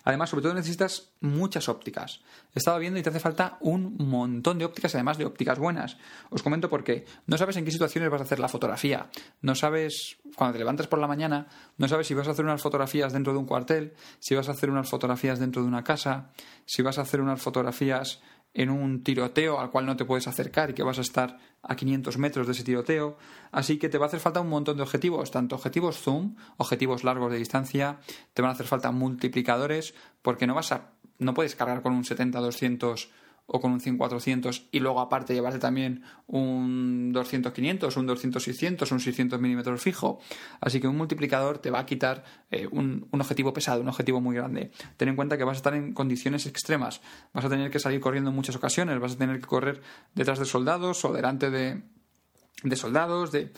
[0.05, 2.21] Además, sobre todo necesitas muchas ópticas.
[2.53, 5.97] He estado viendo y te hace falta un montón de ópticas, además de ópticas buenas.
[6.29, 7.05] Os comento por qué.
[7.25, 9.09] No sabes en qué situaciones vas a hacer la fotografía.
[9.41, 11.47] No sabes, cuando te levantas por la mañana,
[11.77, 14.51] no sabes si vas a hacer unas fotografías dentro de un cuartel, si vas a
[14.51, 16.29] hacer unas fotografías dentro de una casa,
[16.65, 18.21] si vas a hacer unas fotografías
[18.55, 21.75] en un tiroteo al cual no te puedes acercar y que vas a estar a
[21.75, 23.17] 500 metros de ese tiroteo.
[23.51, 27.03] Así que te va a hacer falta un montón de objetivos, tanto objetivos zoom, objetivos
[27.03, 27.99] largos de distancia,
[28.33, 32.05] te van a hacer falta multiplicadores, porque no vas a, no puedes cargar con un
[32.05, 33.09] 70-200
[33.47, 39.39] o con un 100-400 y luego aparte llevarte también un 200-500, un 200-600, un 600
[39.39, 40.19] milímetros fijo.
[40.61, 44.19] Así que un multiplicador te va a quitar eh, un, un, objetivo pesado, un objetivo
[44.19, 44.71] muy grande.
[44.97, 47.01] Ten en cuenta que vas a estar en condiciones extremas.
[47.33, 49.81] Vas a tener que salir corriendo en muchas ocasiones, vas a tener que correr
[50.15, 51.83] detrás de soldados o delante de,
[52.63, 53.51] de soldados, de,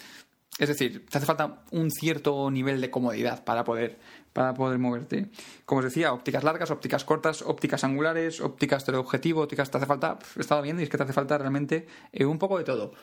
[0.59, 3.99] es decir, te hace falta un cierto nivel de comodidad para poder,
[4.33, 5.29] para poder moverte.
[5.65, 10.17] Como os decía, ópticas largas, ópticas cortas, ópticas angulares, ópticas teleobjetivo, ópticas te hace falta,
[10.35, 12.93] he estado viendo y es que te hace falta realmente eh, un poco de todo.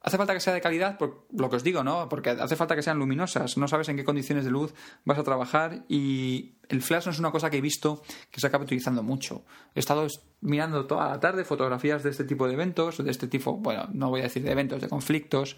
[0.00, 2.08] Hace falta que sea de calidad, por lo que os digo, ¿no?
[2.08, 3.58] Porque hace falta que sean luminosas.
[3.58, 4.72] No sabes en qué condiciones de luz
[5.04, 8.46] vas a trabajar y el flash no es una cosa que he visto que se
[8.46, 9.44] acabe utilizando mucho.
[9.74, 10.06] He estado
[10.40, 14.08] mirando toda la tarde fotografías de este tipo de eventos, de este tipo, bueno, no
[14.08, 15.56] voy a decir de eventos, de conflictos.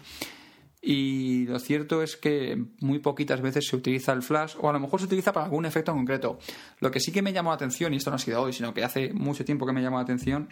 [0.81, 4.79] Y lo cierto es que muy poquitas veces se utiliza el flash, o a lo
[4.79, 6.39] mejor se utiliza para algún efecto en concreto.
[6.79, 8.73] Lo que sí que me llamó la atención, y esto no ha sido hoy, sino
[8.73, 10.49] que hace mucho tiempo que me llamó la atención,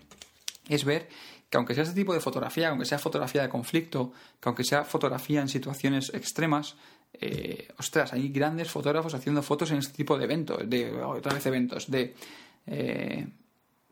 [0.68, 1.10] es ver
[1.50, 4.84] que aunque sea este tipo de fotografía, aunque sea fotografía de conflicto, que aunque sea
[4.84, 6.76] fotografía en situaciones extremas,
[7.14, 11.46] eh, ostras, hay grandes fotógrafos haciendo fotos en este tipo de eventos, de otra vez
[11.48, 12.14] eventos, de,
[12.68, 13.28] eh,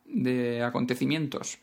[0.05, 1.57] de acontecimientos.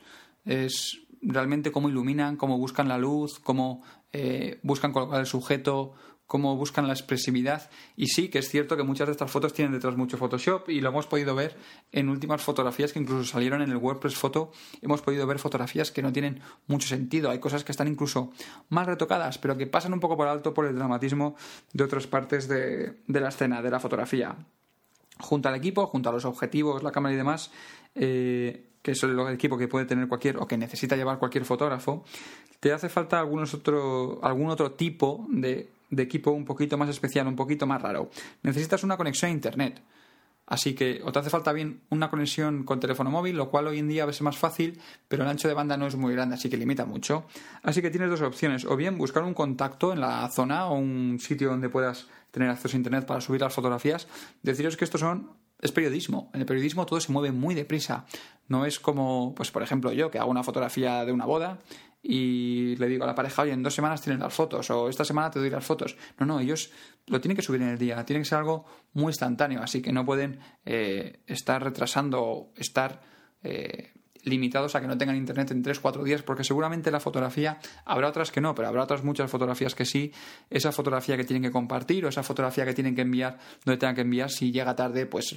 [0.44, 3.82] Es realmente cómo iluminan, cómo buscan la luz, cómo
[4.16, 5.92] eh, buscan colocar el sujeto,
[6.28, 7.68] cómo buscan la expresividad.
[7.96, 10.80] Y sí, que es cierto que muchas de estas fotos tienen detrás mucho Photoshop y
[10.80, 11.56] lo hemos podido ver
[11.90, 14.52] en últimas fotografías que incluso salieron en el WordPress Photo.
[14.82, 17.28] Hemos podido ver fotografías que no tienen mucho sentido.
[17.28, 18.30] Hay cosas que están incluso
[18.68, 21.34] más retocadas, pero que pasan un poco por alto por el dramatismo
[21.72, 24.36] de otras partes de, la escena, de la fotografía.
[25.18, 27.50] Junto al equipo, junto a los objetivos, la cámara y demás,
[27.96, 32.04] eh, que es el equipo que puede tener cualquier o que necesita llevar cualquier fotógrafo,
[32.64, 37.66] te hace falta otro, algún otro tipo de, equipo un poquito más especial, un poquito
[37.66, 38.08] más raro.
[38.42, 39.82] Necesitas una conexión a Internet.
[40.46, 43.80] Así que o te hace falta bien una conexión con teléfono móvil, lo cual hoy
[43.80, 46.48] en día es más fácil, pero el ancho de banda no es muy grande, así
[46.48, 47.26] que limita mucho.
[47.62, 51.18] Así que tienes dos opciones, o bien buscar un contacto en la zona o un
[51.20, 54.08] sitio donde puedas tener acceso a internet para subir las fotografías.
[54.42, 55.28] Deciros que estos son
[55.60, 56.30] es periodismo.
[56.32, 58.06] En el periodismo todo se mueve muy deprisa.
[58.48, 61.58] No es como, pues por ejemplo, yo que hago una fotografía de una boda
[62.06, 65.06] y le digo a la pareja, oye, en dos semanas tienes las fotos o esta
[65.06, 65.96] semana te doy las fotos.
[66.18, 66.70] No, no, ellos
[67.06, 68.04] lo tienen que subir en el día.
[68.04, 73.00] Tiene que ser algo muy instantáneo, así que no pueden eh, estar retrasando o estar
[73.42, 78.08] eh, limitados a que no tengan internet en 3-4 días, porque seguramente la fotografía habrá
[78.08, 80.12] otras que no, pero habrá otras muchas fotografías que sí.
[80.50, 83.94] Esa fotografía que tienen que compartir o esa fotografía que tienen que enviar donde tengan
[83.94, 85.34] que enviar, si llega tarde, pues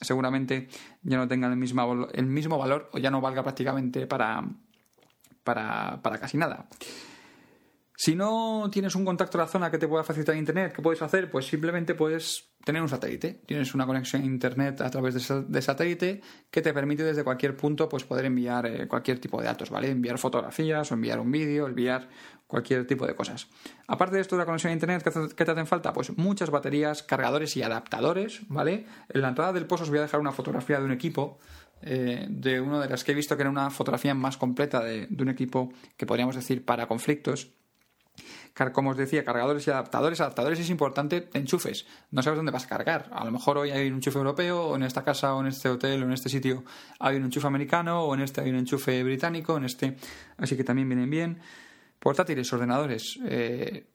[0.00, 0.68] seguramente
[1.02, 4.44] ya no tengan el mismo, el mismo valor o ya no valga prácticamente para,
[5.44, 6.66] para, para casi nada.
[7.96, 11.00] Si no tienes un contacto en la zona que te pueda facilitar internet, ¿qué puedes
[11.00, 11.30] hacer?
[11.30, 13.42] Pues simplemente puedes tener un satélite.
[13.46, 16.20] Tienes una conexión a internet a través de, satélite
[16.50, 19.90] que te permite desde cualquier punto pues poder enviar eh, cualquier tipo de datos, ¿vale?
[19.90, 22.08] Enviar fotografías o enviar un vídeo, enviar
[22.48, 23.46] cualquier tipo de cosas.
[23.86, 25.02] Aparte de esto de la conexión a internet,
[25.36, 25.92] ¿qué te hacen falta?
[25.92, 28.86] Pues muchas baterías, cargadores y adaptadores, ¿vale?
[29.08, 31.38] En la entrada del post os voy a dejar una fotografía de un equipo
[31.82, 35.06] eh, de uno de las que he visto que era una fotografía más completa de,
[35.08, 37.52] de un equipo que podríamos decir para conflictos
[38.72, 40.20] como os decía, cargadores y adaptadores.
[40.20, 41.86] Adaptadores es importante, enchufes.
[42.10, 43.10] No sabes dónde vas a cargar.
[43.12, 45.68] A lo mejor hoy hay un enchufe europeo, o en esta casa, o en este
[45.68, 46.64] hotel, o en este sitio
[47.00, 49.96] hay un enchufe americano, o en este hay un enchufe británico, en este.
[50.36, 51.40] Así que también vienen bien.
[51.98, 53.18] Portátiles, ordenadores.
[53.26, 53.86] Eh,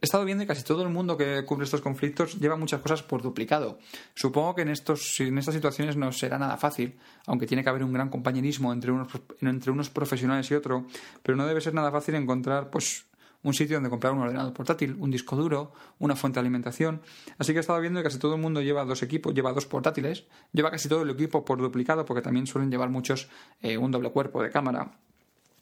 [0.00, 3.02] he estado viendo que casi todo el mundo que cubre estos conflictos lleva muchas cosas
[3.02, 3.78] por duplicado.
[4.14, 7.84] Supongo que en, estos, en estas situaciones no será nada fácil, aunque tiene que haber
[7.84, 10.86] un gran compañerismo entre unos, profesionales y otro,
[11.22, 13.06] pero no debe ser nada fácil encontrar pues
[13.42, 17.00] un sitio donde comprar un ordenador portátil, un disco duro, una fuente de alimentación.
[17.38, 19.66] Así que he estado viendo que casi todo el mundo lleva dos equipos, lleva dos
[19.66, 23.28] portátiles, lleva casi todo el equipo por duplicado porque también suelen llevar muchos
[23.62, 24.92] eh, un doble cuerpo de cámara.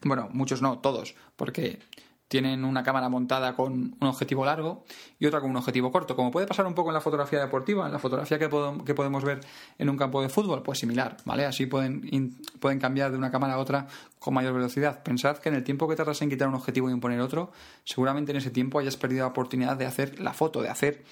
[0.03, 1.81] Bueno, muchos no, todos, porque
[2.29, 4.85] tienen una cámara montada con un objetivo largo
[5.19, 6.17] y otra con un objetivo corto.
[6.17, 8.49] Como puede pasar un poco en la fotografía deportiva, en la fotografía que,
[8.85, 9.41] que podemos ver
[9.79, 11.45] en un campo de fútbol, pues similar, ¿vale?
[11.45, 13.87] Así pueden, pueden cambiar de una cámara a otra
[14.19, 15.03] con mayor velocidad.
[15.03, 17.53] Pensad que en el tiempo que tardas en quitar un objetivo y poner otro,
[17.85, 21.05] seguramente en ese tiempo hayas perdido la oportunidad de hacer la foto, de hacer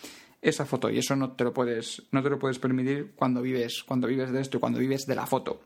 [0.44, 3.82] esa foto y eso no te lo puedes no te lo puedes permitir cuando vives
[3.82, 5.62] cuando vives de esto cuando vives de la foto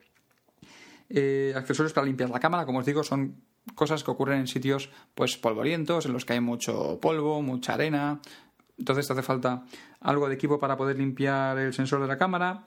[1.09, 3.42] eh, accesorios para limpiar la cámara como os digo son
[3.75, 8.21] cosas que ocurren en sitios pues polvorientos, en los que hay mucho polvo, mucha arena.
[8.79, 9.64] Entonces te hace falta
[10.01, 12.64] algo de equipo para poder limpiar el sensor de la cámara,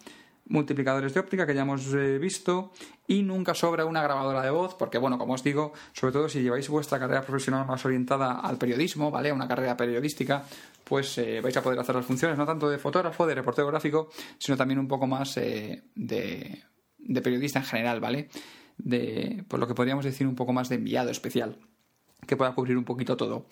[0.48, 2.74] multiplicadores de óptica que ya hemos eh, visto
[3.08, 6.42] y nunca sobra una grabadora de voz porque bueno, como os digo, sobre todo si
[6.42, 9.32] lleváis vuestra carrera profesional más orientada al periodismo, ¿vale?
[9.32, 10.44] Una carrera periodística,
[10.84, 14.10] pues eh, vais a poder hacer las funciones no tanto de fotógrafo, de reportero gráfico,
[14.38, 16.64] sino también un poco más eh, de,
[16.98, 18.30] de periodista en general, ¿vale?
[18.78, 21.58] De, por lo que podríamos decir, un poco más de enviado especial,
[22.28, 23.46] que pueda cubrir un poquito todo.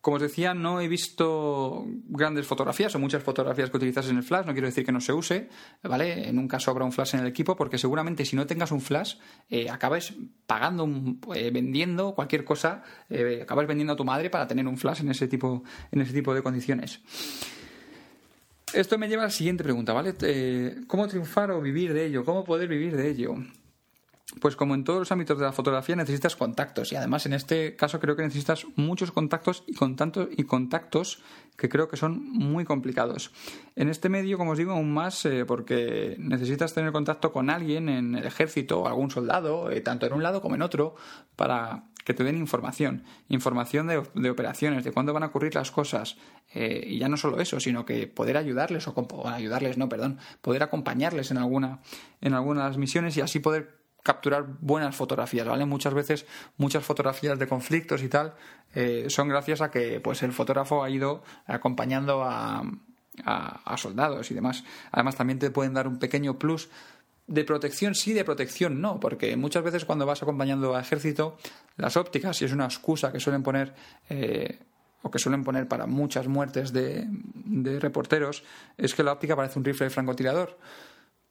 [0.00, 4.22] Como os decía, no he visto grandes fotografías o muchas fotografías que utilizas en el
[4.22, 4.46] flash.
[4.46, 5.48] No quiero decir que no se use,
[5.82, 6.32] ¿vale?
[6.32, 9.16] Nunca sobra un flash en el equipo porque seguramente si no tengas un flash,
[9.50, 10.14] eh, acabes
[10.46, 10.88] pagando,
[11.34, 15.10] eh, vendiendo cualquier cosa, eh, acabas vendiendo a tu madre para tener un flash en
[15.10, 17.00] ese tipo, en ese tipo de condiciones.
[18.72, 20.14] Esto me lleva a la siguiente pregunta, ¿vale?
[20.86, 22.24] ¿Cómo triunfar o vivir de ello?
[22.24, 23.34] ¿Cómo poder vivir de ello?
[24.40, 27.76] Pues como en todos los ámbitos de la fotografía necesitas contactos y además en este
[27.76, 31.22] caso creo que necesitas muchos contactos y, y contactos
[31.56, 33.32] que creo que son muy complicados.
[33.74, 37.88] En este medio, como os digo, aún más eh, porque necesitas tener contacto con alguien
[37.88, 40.94] en el ejército o algún soldado, eh, tanto en un lado como en otro,
[41.34, 46.16] para que te den información, información de, operaciones, de cuándo van a ocurrir las cosas,
[46.54, 50.62] eh, y ya no solo eso, sino que poder ayudarles o, ayudarles, no, perdón, poder
[50.62, 51.80] acompañarles en alguna
[52.20, 55.64] en algunas de misiones y así poder capturar buenas fotografías, ¿vale?
[55.66, 56.26] Muchas veces,
[56.56, 58.34] muchas fotografías de conflictos y tal
[58.74, 62.62] eh, son gracias a que pues el fotógrafo ha ido acompañando a,
[63.24, 64.64] a, soldados y demás.
[64.92, 66.68] Además, también te pueden dar un pequeño plus
[67.26, 71.36] de protección sí, de protección no, porque muchas veces cuando vas acompañando a ejército,
[71.76, 73.74] las ópticas, y es una excusa que suelen poner
[74.08, 74.58] eh,
[75.02, 78.42] o que suelen poner para muchas muertes de, de reporteros,
[78.76, 80.58] es que la óptica parece un rifle de francotirador.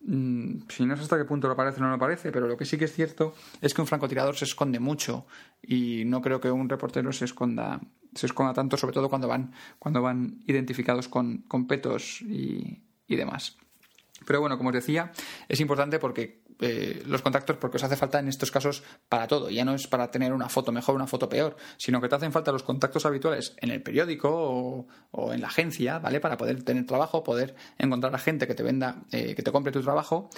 [0.07, 2.55] Mm, si no sé hasta qué punto lo parece o no lo parece, pero lo
[2.55, 5.27] que sí que es cierto es que un francotirador se esconde mucho
[5.61, 7.81] y no creo que un reportero se esconda
[8.15, 13.15] se esconda tanto, sobre todo cuando van cuando van identificados con, con petos y, y
[13.17, 13.57] demás.
[14.25, 15.11] Pero bueno, como os decía,
[15.47, 19.49] es importante porque eh, los contactos porque os hace falta en estos casos para todo.
[19.49, 22.31] Ya no es para tener una foto mejor, una foto peor, sino que te hacen
[22.31, 26.19] falta los contactos habituales en el periódico o, en la agencia, ¿vale?
[26.19, 29.71] Para poder tener trabajo, poder encontrar a gente que te venda, eh, que te compre
[29.71, 30.29] tu trabajo.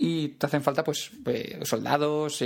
[0.00, 2.38] Y te hacen falta, pues, eh, soldados,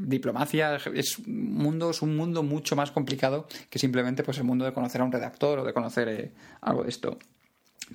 [0.00, 0.76] diplomacia.
[0.94, 4.72] Es un, mundo, es un mundo mucho más complicado que simplemente pues, el mundo de
[4.72, 6.32] conocer a un redactor o de conocer
[6.62, 7.18] algo de esto.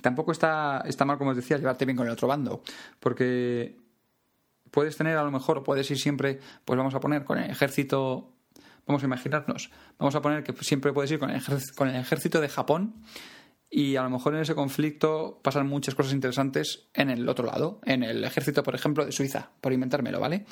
[0.00, 2.62] Tampoco está, está mal, como os decía, llevarte bien con el otro bando,
[3.00, 3.76] porque
[4.70, 8.32] puedes tener a lo mejor, puedes ir siempre, pues vamos a poner con el ejército,
[8.86, 11.42] vamos a imaginarnos, vamos a poner que siempre puedes ir con el,
[11.76, 13.04] con el ejército de Japón
[13.70, 17.80] y a lo mejor en ese conflicto pasan muchas cosas interesantes en el otro lado,
[17.84, 20.44] en el ejército, por ejemplo, de Suiza, por inventármelo, ¿vale?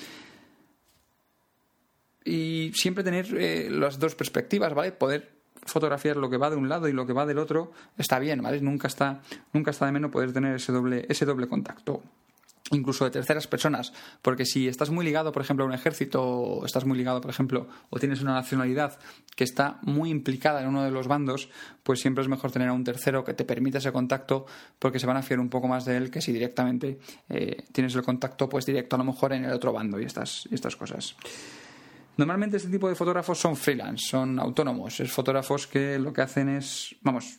[2.24, 4.92] Y siempre tener eh, las dos perspectivas, ¿vale?
[4.92, 8.18] Poder fotografiar lo que va de un lado y lo que va del otro está
[8.18, 8.60] bien, ¿vale?
[8.60, 9.20] Nunca está,
[9.52, 12.02] nunca está de menos poder tener ese doble, ese doble contacto
[12.70, 13.92] incluso de terceras personas,
[14.22, 17.30] porque si estás muy ligado, por ejemplo, a un ejército, o estás muy ligado, por
[17.30, 18.98] ejemplo, o tienes una nacionalidad
[19.36, 21.48] que está muy implicada en uno de los bandos,
[21.82, 24.46] pues siempre es mejor tener a un tercero que te permita ese contacto,
[24.78, 26.98] porque se van a fiar un poco más de él que si directamente
[27.28, 30.48] eh, tienes el contacto, pues directo a lo mejor en el otro bando y estas,
[30.50, 31.14] y estas cosas.
[32.16, 36.48] Normalmente este tipo de fotógrafos son freelance, son autónomos, es fotógrafos que lo que hacen
[36.50, 37.38] es, vamos,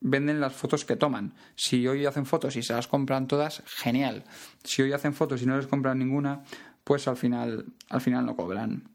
[0.00, 1.34] venden las fotos que toman.
[1.54, 4.24] Si hoy hacen fotos y se las compran todas, genial.
[4.64, 6.44] Si hoy hacen fotos y no les compran ninguna,
[6.84, 8.88] pues al final, al final no cobran.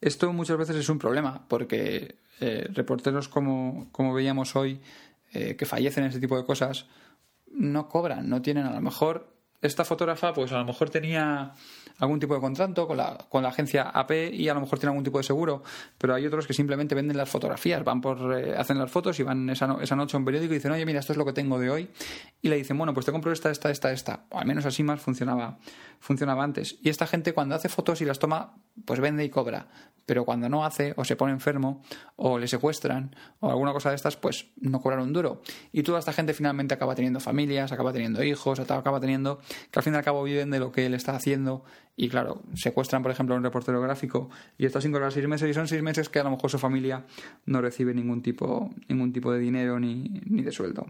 [0.00, 4.80] Esto muchas veces es un problema, porque eh, reporteros como, como, veíamos hoy,
[5.32, 6.86] eh, que fallecen en ese tipo de cosas,
[7.50, 11.54] no cobran, no tienen a lo mejor esta fotógrafa, pues a lo mejor tenía
[11.98, 14.90] algún tipo de contrato con la, con la agencia AP y a lo mejor tiene
[14.90, 15.62] algún tipo de seguro,
[15.98, 19.22] pero hay otros que simplemente venden las fotografías, van por, eh, hacen las fotos y
[19.22, 21.32] van esa, esa noche a un periódico y dicen, oye, mira, esto es lo que
[21.32, 21.90] tengo de hoy
[22.42, 24.26] y le dicen, bueno, pues te compro esta, esta, esta, esta.
[24.30, 25.58] O al menos así más funcionaba,
[26.00, 26.78] funcionaba antes.
[26.82, 29.68] Y esta gente cuando hace fotos y las toma, pues vende y cobra.
[30.06, 31.82] Pero cuando no hace, o se pone enfermo,
[32.14, 35.42] o le secuestran, o alguna cosa de estas, pues no cobran un duro.
[35.72, 39.82] Y toda esta gente finalmente acaba teniendo familias, acaba teniendo hijos, acaba teniendo que al
[39.82, 41.64] fin y al cabo viven de lo que él está haciendo.
[41.96, 45.50] Y claro, secuestran, por ejemplo, a un reportero gráfico y está sin cobrar seis meses,
[45.50, 47.04] y son seis meses que a lo mejor su familia
[47.44, 50.86] no recibe ningún tipo, ningún tipo de dinero ni, ni de sueldo.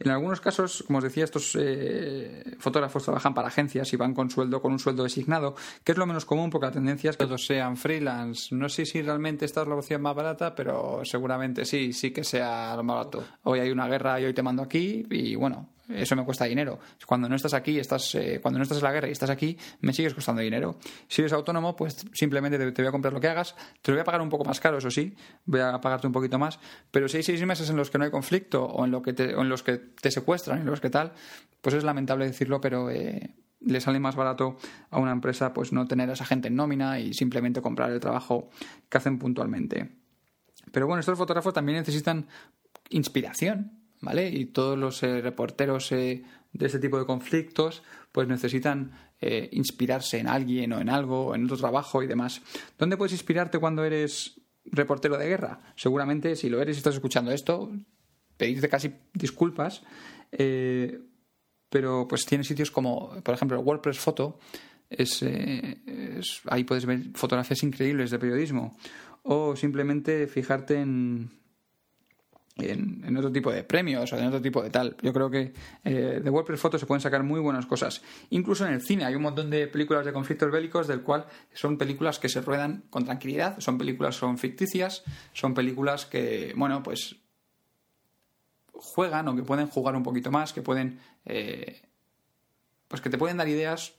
[0.00, 4.30] En algunos casos, como os decía, estos eh, fotógrafos trabajan para agencias y van con
[4.30, 7.26] sueldo, con un sueldo designado, que es lo menos común porque la tendencia es que
[7.26, 8.54] todos sean freelance.
[8.54, 12.24] No sé si realmente esta es la opción más barata, pero seguramente sí, sí que
[12.24, 13.24] sea lo más barato.
[13.42, 16.78] Hoy hay una guerra y hoy te mando aquí y bueno, eso me cuesta dinero.
[17.06, 19.56] Cuando no estás aquí, estás, eh, cuando no estás en la guerra y estás aquí,
[19.80, 20.76] me sigues costando dinero.
[21.08, 23.54] Si eres autónomo, pues simplemente te, voy a comprar lo que hagas.
[23.82, 25.14] Te lo voy a pagar un poco más caro, eso sí,
[25.44, 26.58] voy a pagarte un poquito más.
[26.90, 29.12] Pero si hay seis meses en los que no hay conflicto o en, lo que
[29.12, 31.12] te, en los que te secuestran y los que tal,
[31.60, 34.56] pues es lamentable decirlo, pero eh, le sale más barato
[34.90, 38.00] a una empresa pues no tener a esa gente en nómina y simplemente comprar el
[38.00, 38.50] trabajo
[38.88, 39.90] que hacen puntualmente.
[40.72, 42.26] Pero bueno, estos fotógrafos también necesitan
[42.90, 44.28] inspiración ¿vale?
[44.28, 46.22] Y todos los eh, reporteros eh,
[46.52, 47.82] de este tipo de conflictos
[48.12, 52.42] pues necesitan eh, inspirarse en alguien o en algo, en otro trabajo y demás.
[52.78, 55.60] ¿Dónde puedes inspirarte cuando eres reportero de guerra?
[55.76, 57.70] Seguramente si lo eres y estás escuchando esto,
[58.36, 59.82] pedirte casi disculpas,
[61.68, 64.38] pero pues tiene sitios como, por ejemplo, WordPress Photo,
[64.88, 65.24] es,
[66.46, 68.76] ahí puedes ver fotografías increíbles de periodismo
[69.22, 71.30] o simplemente fijarte en,
[72.62, 74.96] en, otro tipo de premios o en otro tipo de tal.
[75.02, 75.52] Yo creo que
[75.84, 78.02] eh, de WordPress Photo se pueden sacar muy buenas cosas.
[78.30, 81.78] Incluso en el cine hay un montón de películas de conflictos bélicos del cual son
[81.78, 87.16] películas que se ruedan con tranquilidad, son películas son ficticias, son películas que, bueno, pues
[88.72, 91.82] juegan o que pueden jugar un poquito más, que pueden, eh,
[92.88, 93.94] pues que te pueden dar ideas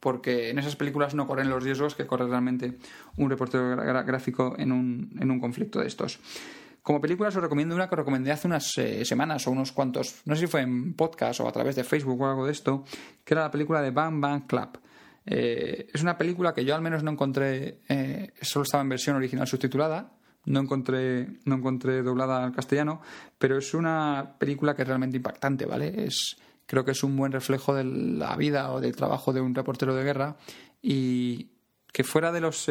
[0.00, 2.78] porque en esas películas no corren los riesgos que corre realmente
[3.16, 6.20] un reportero gráfico en un, en un conflicto de estos.
[6.88, 10.34] Como película os recomiendo una que recomendé hace unas eh, semanas o unos cuantos, no
[10.34, 12.82] sé si fue en podcast o a través de Facebook o algo de esto,
[13.22, 14.78] que era la película de Bang Bang Club.
[15.26, 19.16] Eh, es una película que yo al menos no encontré, eh, solo estaba en versión
[19.16, 20.12] original subtitulada,
[20.46, 23.02] no encontré, no encontré doblada al castellano,
[23.36, 26.06] pero es una película que es realmente impactante, ¿vale?
[26.06, 29.54] Es, creo que es un buen reflejo de la vida o del trabajo de un
[29.54, 30.38] reportero de guerra
[30.80, 31.50] y
[31.92, 32.66] que fuera de los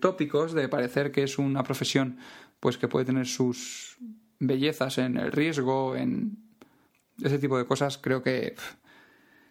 [0.00, 2.18] tópicos de parecer que es una profesión
[2.60, 3.96] pues que puede tener sus
[4.38, 6.38] bellezas en el riesgo, en
[7.22, 8.54] ese tipo de cosas, creo que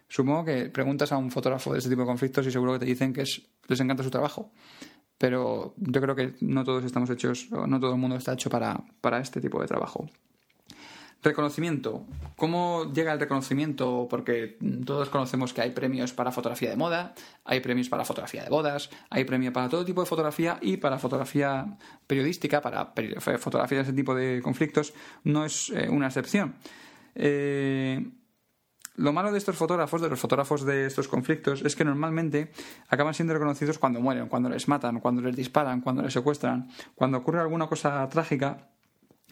[0.08, 2.86] supongo que preguntas a un fotógrafo de ese tipo de conflictos y seguro que te
[2.86, 4.52] dicen que es, les encanta su trabajo.
[5.18, 8.80] Pero yo creo que no todos estamos hechos, no todo el mundo está hecho para,
[9.00, 10.08] para este tipo de trabajo.
[11.20, 12.06] Reconocimiento.
[12.36, 14.06] ¿Cómo llega el reconocimiento?
[14.08, 14.56] Porque
[14.86, 17.14] todos conocemos que hay premios para fotografía de moda,
[17.44, 21.00] hay premios para fotografía de bodas, hay premios para todo tipo de fotografía y para
[21.00, 22.92] fotografía periodística, para
[23.38, 24.94] fotografía de ese tipo de conflictos,
[25.24, 26.54] no es eh, una excepción.
[27.16, 28.12] Eh,
[28.94, 32.52] lo malo de estos fotógrafos, de los fotógrafos de estos conflictos, es que normalmente
[32.88, 37.18] acaban siendo reconocidos cuando mueren, cuando les matan, cuando les disparan, cuando les secuestran, cuando
[37.18, 38.68] ocurre alguna cosa trágica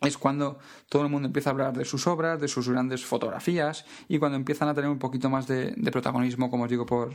[0.03, 3.87] es cuando todo el mundo empieza a hablar de sus obras, de sus grandes fotografías
[4.09, 7.15] y cuando empiezan a tener un poquito más de, protagonismo, como os digo, por,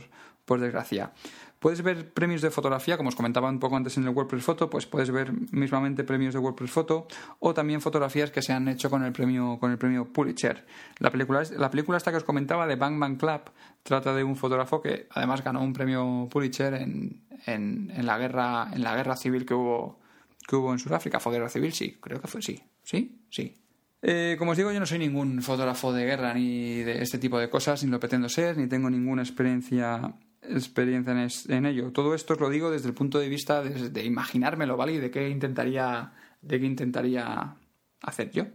[0.60, 1.12] desgracia.
[1.60, 4.68] Puedes ver premios de fotografía, como os comentaba un poco antes en el WordPress Photo,
[4.68, 7.06] pues puedes ver mismamente premios de WordPress Photo
[7.38, 10.66] o también fotografías que se han hecho con el premio, con el premio Pulitzer.
[10.98, 13.42] La película, la película esta que os comentaba de Bang Bang Club
[13.84, 18.68] trata de un fotógrafo que además ganó un premio Pulitzer en, en, en la, guerra,
[18.72, 20.00] en la guerra civil que hubo,
[20.46, 21.20] que hubo en Sudáfrica.
[21.20, 21.72] ¿Fue guerra civil?
[21.72, 22.60] Sí, creo que fue sí.
[22.82, 23.20] ¿Sí?
[23.30, 23.62] Sí.
[24.04, 27.38] Eh, como os digo, yo no soy ningún fotógrafo de guerra ni de este tipo
[27.38, 30.12] de cosas, ni lo pretendo ser, ni tengo ninguna experiencia,
[30.42, 31.12] experiencia
[31.56, 31.92] en, ello.
[31.92, 34.94] Todo esto os lo digo desde el punto de vista de, imaginármelo, ¿vale?
[34.94, 37.54] Y de qué intentaría, de qué intentaría
[38.00, 38.46] hacer yo.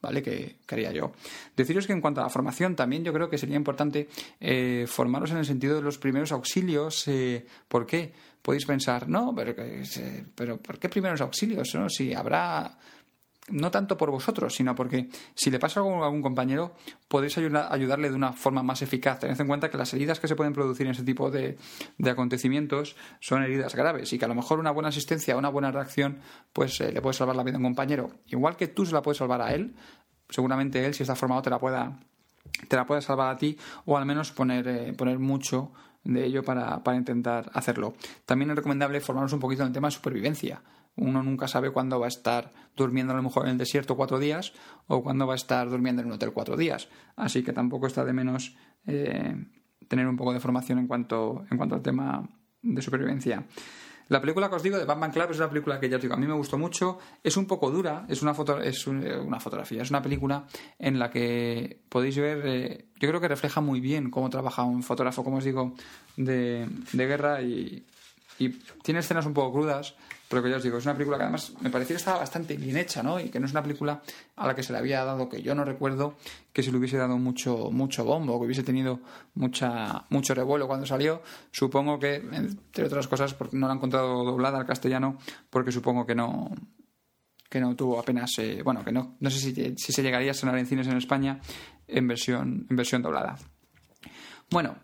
[0.00, 0.22] ¿vale?
[0.22, 1.12] ¿Qué, haría yo?
[1.56, 4.08] Deciros que en cuanto a la formación, también yo creo que sería importante
[4.40, 7.06] eh, formaros en el sentido de los primeros auxilios.
[7.08, 8.12] Eh, ¿Por qué?
[8.42, 9.54] Podéis pensar, no, pero,
[10.34, 11.74] pero ¿por qué primeros auxilios?
[11.74, 11.88] ¿no?
[11.88, 12.78] Si habrá
[13.48, 16.74] no tanto por vosotros, sino porque si le pasa algo a algún compañero,
[17.08, 19.20] podéis ayudarle de una forma más eficaz.
[19.20, 21.56] Tened en cuenta que las heridas que se pueden producir en ese tipo de,
[22.04, 26.18] acontecimientos son heridas graves y que a lo mejor una buena asistencia, una buena reacción,
[26.52, 28.10] pues eh, le puede salvar la vida a un compañero.
[28.26, 29.76] Igual que tú se la puedes salvar a él,
[30.28, 32.00] seguramente él, si está formado, te la pueda,
[32.66, 35.70] te la pueda salvar a ti o al menos poner, eh, poner mucho
[36.02, 37.94] de ello para, para intentar hacerlo.
[38.24, 40.62] También es recomendable formarnos un poquito en el tema de supervivencia
[40.96, 44.18] Uno nunca sabe cuándo va a estar durmiendo a lo mejor en el desierto cuatro
[44.18, 44.52] días
[44.86, 46.88] o cuándo va a estar durmiendo en un hotel cuatro días.
[47.16, 49.36] Así que tampoco está de menos eh,
[49.88, 52.28] tener un poco de formación en cuanto, en cuanto al tema
[52.62, 53.44] de supervivencia.
[54.08, 56.14] La película que os digo de Batman Club es una película que ya os digo,
[56.14, 56.98] a mí me gustó mucho.
[57.24, 60.46] Es un poco dura, es una, foto, es una fotografía, es una película
[60.78, 64.84] en la que podéis ver, eh, yo creo que refleja muy bien cómo trabaja un
[64.84, 65.74] fotógrafo, como os digo,
[66.16, 67.84] de, de guerra y,
[68.38, 68.50] y
[68.84, 69.96] tiene escenas un poco crudas,
[70.28, 72.56] pero que ya os digo, es una película que además me pareció que estaba bastante
[72.56, 73.20] bien hecha, ¿no?
[73.20, 74.02] Y que no es una película
[74.34, 76.16] a la que se le había dado, que yo no recuerdo
[76.52, 79.00] que se le hubiese dado mucho, mucho bombo, que hubiese tenido
[79.34, 81.22] mucha, mucho revuelo cuando salió.
[81.52, 85.18] Supongo que, entre otras cosas, porque no la he encontrado doblada al castellano,
[85.50, 86.50] porque supongo que no
[87.48, 90.34] que no tuvo apenas, eh, bueno, que no, no sé si, si se llegaría a
[90.34, 91.40] sonar en cines en España
[91.86, 93.36] en versión, en versión doblada.
[94.50, 94.76] Bueno,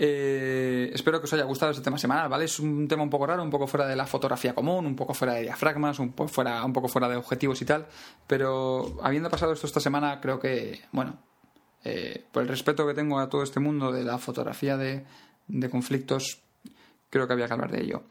[0.00, 2.44] eh, espero que os haya gustado este tema semanal, ¿vale?
[2.44, 5.12] Es un tema un poco raro, un poco fuera de la fotografía común, un poco
[5.12, 7.86] fuera de diafragmas, un poco fuera, un poco fuera de objetivos y tal.
[8.28, 11.18] Pero habiendo pasado esto esta semana, creo que, bueno,
[11.82, 15.04] eh, por el respeto que tengo a todo este mundo de la fotografía de,
[15.48, 16.42] de conflictos,
[17.10, 18.04] creo que había que hablar de ello.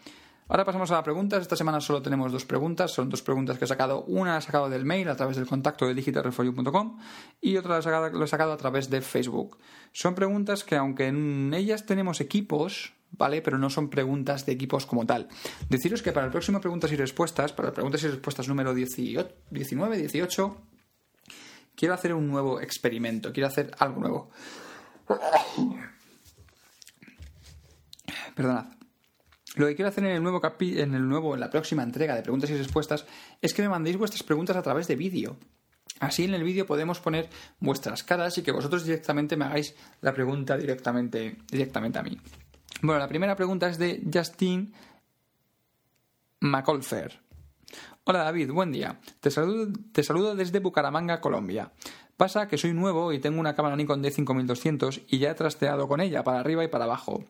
[0.49, 1.41] Ahora pasamos a las preguntas.
[1.41, 2.91] Esta semana solo tenemos dos preguntas.
[2.91, 4.03] Son dos preguntas que he sacado.
[4.05, 6.99] Una la he sacado del mail a través del contacto de digitalreforyou.com
[7.41, 9.57] y otra la he, sacado, he sacado a través de Facebook.
[9.91, 13.41] Son preguntas que, aunque en ellas tenemos equipos, ¿vale?
[13.41, 15.27] Pero no son preguntas de equipos como tal.
[15.69, 19.97] Deciros que para el próximo preguntas y respuestas, para preguntas y respuestas número 18, 19,
[19.97, 20.57] 18,
[21.75, 23.33] quiero hacer un nuevo experimento.
[23.33, 24.31] Quiero hacer algo nuevo.
[28.33, 28.76] Perdonad.
[29.57, 32.21] Lo que quiero hacer en el nuevo en el nuevo, en la próxima entrega de
[32.21, 33.05] preguntas y respuestas,
[33.41, 35.37] es que me mandéis vuestras preguntas a través de vídeo.
[35.99, 37.27] Así en el vídeo podemos poner
[37.59, 42.15] vuestras caras y que vosotros directamente me hagáis la pregunta directamente, directamente a mí.
[42.83, 44.71] Bueno, la primera pregunta es de Justin
[46.41, 47.19] McAulfer.
[48.03, 48.99] Hola David, buen día.
[49.19, 51.71] Te saludo, te saludo desde Bucaramanga, Colombia.
[52.15, 55.99] Pasa que soy nuevo y tengo una cámara Nikon D5200 y ya he trasteado con
[55.99, 57.23] ella para arriba y para abajo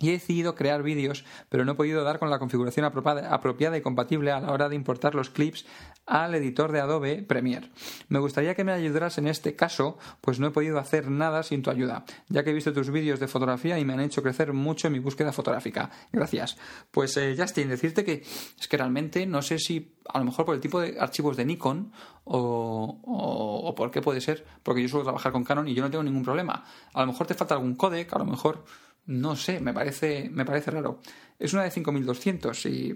[0.00, 3.80] y he decidido crear vídeos, pero no he podido dar con la configuración apropiada y
[3.80, 5.66] compatible a la hora de importar los clips
[6.04, 7.70] al editor de Adobe Premiere.
[8.08, 11.62] Me gustaría que me ayudaras en este caso, pues no he podido hacer nada sin
[11.62, 14.52] tu ayuda, ya que he visto tus vídeos de fotografía y me han hecho crecer
[14.52, 15.90] mucho en mi búsqueda fotográfica.
[16.12, 16.56] Gracias.
[16.90, 18.24] Pues eh, Justin, decirte que
[18.58, 21.44] es que realmente no sé si a lo mejor por el tipo de archivos de
[21.44, 21.92] Nikon
[22.24, 25.90] o, o por qué puede ser, porque yo suelo trabajar con Canon y yo no
[25.90, 26.64] tengo ningún problema.
[26.92, 28.64] A lo mejor te falta algún codec, a lo mejor
[29.06, 31.00] no sé, me parece, me parece raro.
[31.38, 32.94] Es una de 5200 y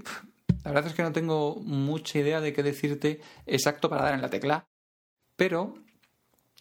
[0.65, 4.23] la verdad es que no tengo mucha idea de qué decirte exacto para dar en
[4.23, 4.67] la tecla.
[5.37, 5.75] Pero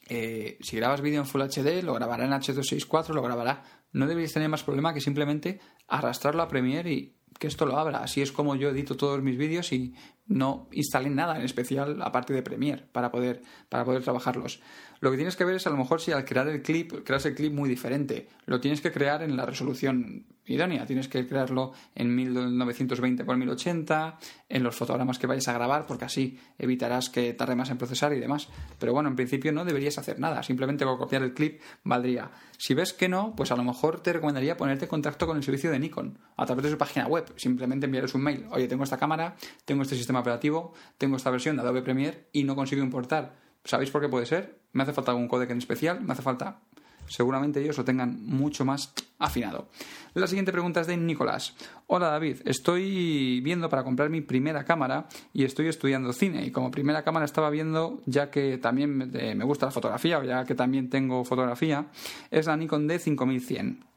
[0.09, 3.63] eh, si grabas vídeo en Full HD, lo grabará en H264, lo grabará.
[3.91, 7.99] No deberías tener más problema que simplemente arrastrarlo a Premiere y que esto lo abra.
[7.99, 9.93] Así es como yo edito todos mis vídeos y
[10.27, 14.61] no instalé nada en especial aparte de Premiere para poder, para poder trabajarlos.
[14.99, 17.25] Lo que tienes que ver es a lo mejor si al crear el clip, creas
[17.25, 18.27] el clip muy diferente.
[18.45, 20.85] Lo tienes que crear en la resolución idónea.
[20.85, 24.17] Tienes que crearlo en 1920 x 1080,
[24.49, 28.13] en los fotogramas que vayas a grabar, porque así evitarás que tarde más en procesar
[28.13, 28.49] y demás.
[28.79, 30.43] Pero bueno, en principio no deberías hacer nada.
[30.43, 32.31] Simplemente copiar el clip valdría.
[32.57, 35.43] Si ves que no, pues a lo mejor te recomendaría ponerte en contacto con el
[35.43, 37.25] servicio de Nikon a través de su página web.
[37.35, 38.45] Simplemente enviarles un mail.
[38.51, 39.35] Oye, tengo esta cámara,
[39.65, 43.91] tengo este sistema operativo, tengo esta versión de Adobe Premiere y no consigo importar ¿Sabéis
[43.91, 44.59] por qué puede ser?
[44.71, 46.61] Me hace falta algún códec en especial, me hace falta.
[47.07, 49.69] Seguramente ellos lo tengan mucho más afinado.
[50.13, 51.55] La siguiente pregunta es de Nicolás.
[51.87, 56.45] Hola David, estoy viendo para comprar mi primera cámara y estoy estudiando cine.
[56.45, 60.45] Y como primera cámara estaba viendo, ya que también me gusta la fotografía o ya
[60.45, 61.87] que también tengo fotografía,
[62.31, 63.87] es la Nikon D5100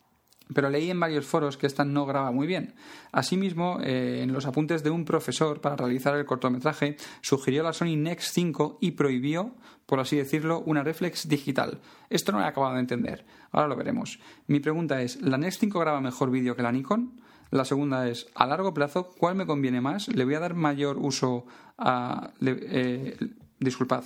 [0.55, 2.75] pero leí en varios foros que esta no graba muy bien.
[3.13, 7.97] Asimismo, eh, en los apuntes de un profesor para realizar el cortometraje, sugirió la Sony
[7.97, 9.55] Nex 5 y prohibió,
[9.91, 11.81] por así decirlo, una reflex digital.
[12.11, 13.25] Esto no he acabado de entender.
[13.51, 14.21] Ahora lo veremos.
[14.47, 17.21] Mi pregunta es, ¿la Nex 5 graba mejor vídeo que la Nikon?
[17.51, 20.07] La segunda es, a largo plazo, ¿cuál me conviene más?
[20.07, 21.45] ¿Le voy a dar mayor uso
[21.77, 22.31] a...
[22.41, 23.19] Eh,
[23.59, 24.05] disculpad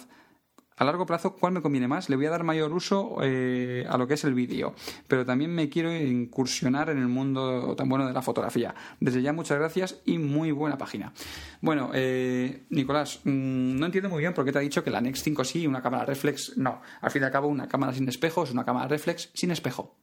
[0.77, 2.09] a largo plazo, ¿cuál me conviene más?
[2.09, 4.75] Le voy a dar mayor uso eh, a lo que es el vídeo,
[5.07, 8.75] pero también me quiero incursionar en el mundo tan bueno de la fotografía.
[8.99, 11.13] Desde ya, muchas gracias y muy buena página.
[11.61, 15.01] Bueno, eh, Nicolás, mm, no entiendo muy bien por qué te ha dicho que la
[15.01, 16.83] Nex 5 sí una cámara reflex no.
[17.01, 19.97] Al fin y al cabo, una cámara sin espejo es una cámara reflex sin espejo.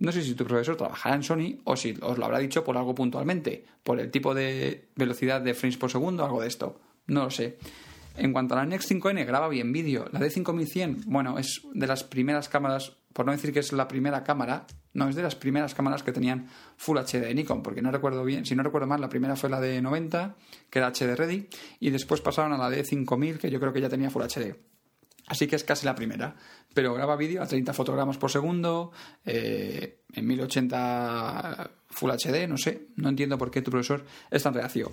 [0.00, 2.76] No sé si tu profesor trabajará en Sony o si os lo habrá dicho por
[2.76, 6.80] algo puntualmente, por el tipo de velocidad de frames por segundo, algo de esto.
[7.06, 7.58] No lo sé.
[8.16, 10.06] En cuanto a la Nex 5N, graba bien vídeo.
[10.12, 14.24] La D5100, bueno, es de las primeras cámaras por no decir que es la primera
[14.24, 17.90] cámara, no, es de las primeras cámaras que tenían Full HD de Nikon, porque no
[17.90, 20.34] recuerdo bien, si no recuerdo mal, la primera fue la de 90,
[20.68, 21.48] que era HD Ready,
[21.78, 24.56] y después pasaron a la de 5000, que yo creo que ya tenía Full HD.
[25.26, 26.36] Así que es casi la primera.
[26.74, 28.90] Pero graba vídeo a 30 fotogramas por segundo,
[29.24, 34.54] eh, en 1080 Full HD, no sé, no entiendo por qué tu profesor es tan
[34.54, 34.90] reacio.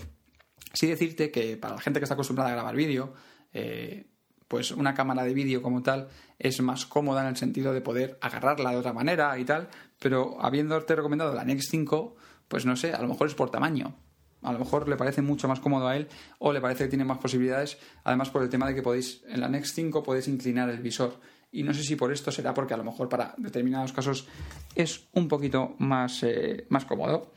[0.74, 3.14] Sí decirte que para la gente que está acostumbrada a grabar vídeo,
[3.54, 4.08] eh,
[4.48, 8.18] pues una cámara de vídeo como tal es más cómoda en el sentido de poder
[8.22, 9.70] agarrarla de otra manera y tal,
[10.00, 12.16] pero habiéndote recomendado la Nex 5,
[12.48, 13.96] pues no sé, a lo mejor es por tamaño.
[14.42, 16.08] A lo mejor le parece mucho más cómodo a él
[16.40, 19.40] o le parece que tiene más posibilidades, además por el tema de que podéis, en
[19.40, 21.20] la Nex 5 podéis inclinar el visor
[21.54, 24.26] y no sé si por esto será porque a lo mejor para determinados casos
[24.74, 27.34] es un poquito más, eh, más cómodo.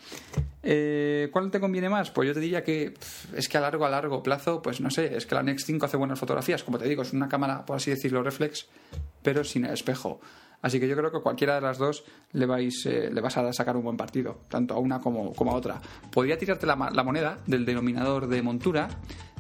[0.62, 2.11] Eh, ¿Cuál te conviene más?
[2.11, 2.95] Pues yo te diría que
[3.35, 5.87] es que a largo, a largo plazo, pues no sé, es que la Nex 5
[5.87, 8.69] hace buenas fotografías, como te digo, es una cámara, por así decirlo, reflex,
[9.23, 10.21] pero sin el espejo.
[10.62, 13.53] Así que yo creo que cualquiera de las dos le, vais, eh, le vas a
[13.53, 15.81] sacar un buen partido, tanto a una como, como a otra.
[16.11, 18.89] Podría tirarte la, la moneda del denominador de montura,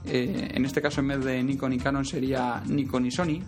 [0.06, 3.40] en este caso en vez de Nikon y Canon sería Nikon y Sony,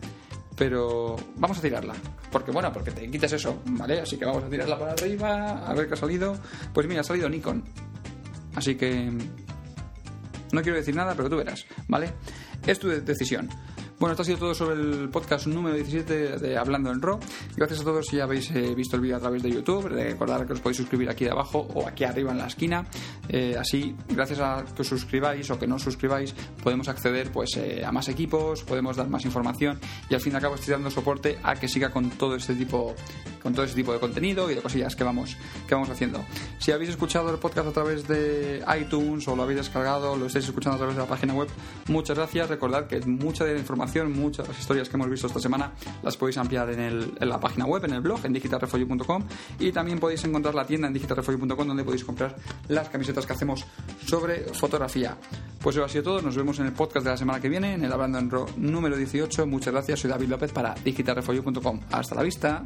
[0.57, 1.95] pero vamos a tirarla.
[2.33, 4.01] Porque bueno, porque te quites eso, ¿vale?
[4.01, 6.37] Así que vamos a tirarla para arriba, a ver qué ha salido.
[6.73, 7.63] Pues mira, ha salido Nikon.
[8.55, 9.11] Así que
[10.53, 12.15] no quiero decir nada, pero tú verás, ¿vale?
[12.67, 13.49] Es tu decisión.
[13.99, 17.19] Bueno, esto ha sido todo sobre el podcast número 17 de Hablando en RAW.
[17.57, 19.89] Gracias a todos si habéis eh, visto el vídeo a través de YouTube.
[19.89, 22.85] Recordad que os podéis suscribir aquí abajo o aquí arriba en la esquina.
[23.31, 27.57] Eh, así, gracias a que os suscribáis o que no os suscribáis, podemos acceder pues
[27.57, 29.81] eh, a más equipos, podemos dar más información
[30.11, 32.55] y al fin y al cabo estoy dando soporte a que siga con todo este
[32.55, 32.95] tipo
[33.43, 36.23] con todo este tipo de contenido y de cosillas que vamos que vamos haciendo.
[36.59, 40.45] Si habéis escuchado el podcast a través de iTunes o lo habéis descargado, lo estáis
[40.45, 41.49] escuchando a través de la página web,
[41.89, 42.51] muchas gracias.
[42.51, 45.73] Recordad que mucha de la información muchas historias que hemos visto esta semana
[46.03, 49.23] las podéis ampliar en, el, en la página web, en el blog, en digitalrefolio.com
[49.61, 52.37] y también podéis encontrar la tienda en digitalrefolio.com donde podéis comprar
[52.69, 53.65] las camisetas que hacemos
[54.05, 55.17] sobre fotografía.
[55.63, 57.75] Pues eso ha sido todo, nos vemos en el podcast de la semana que viene,
[57.75, 59.47] en el Hablando en Ro número 18.
[59.47, 61.81] Muchas gracias, soy David López para digitalrefolio.com.
[61.91, 62.65] Hasta la vista.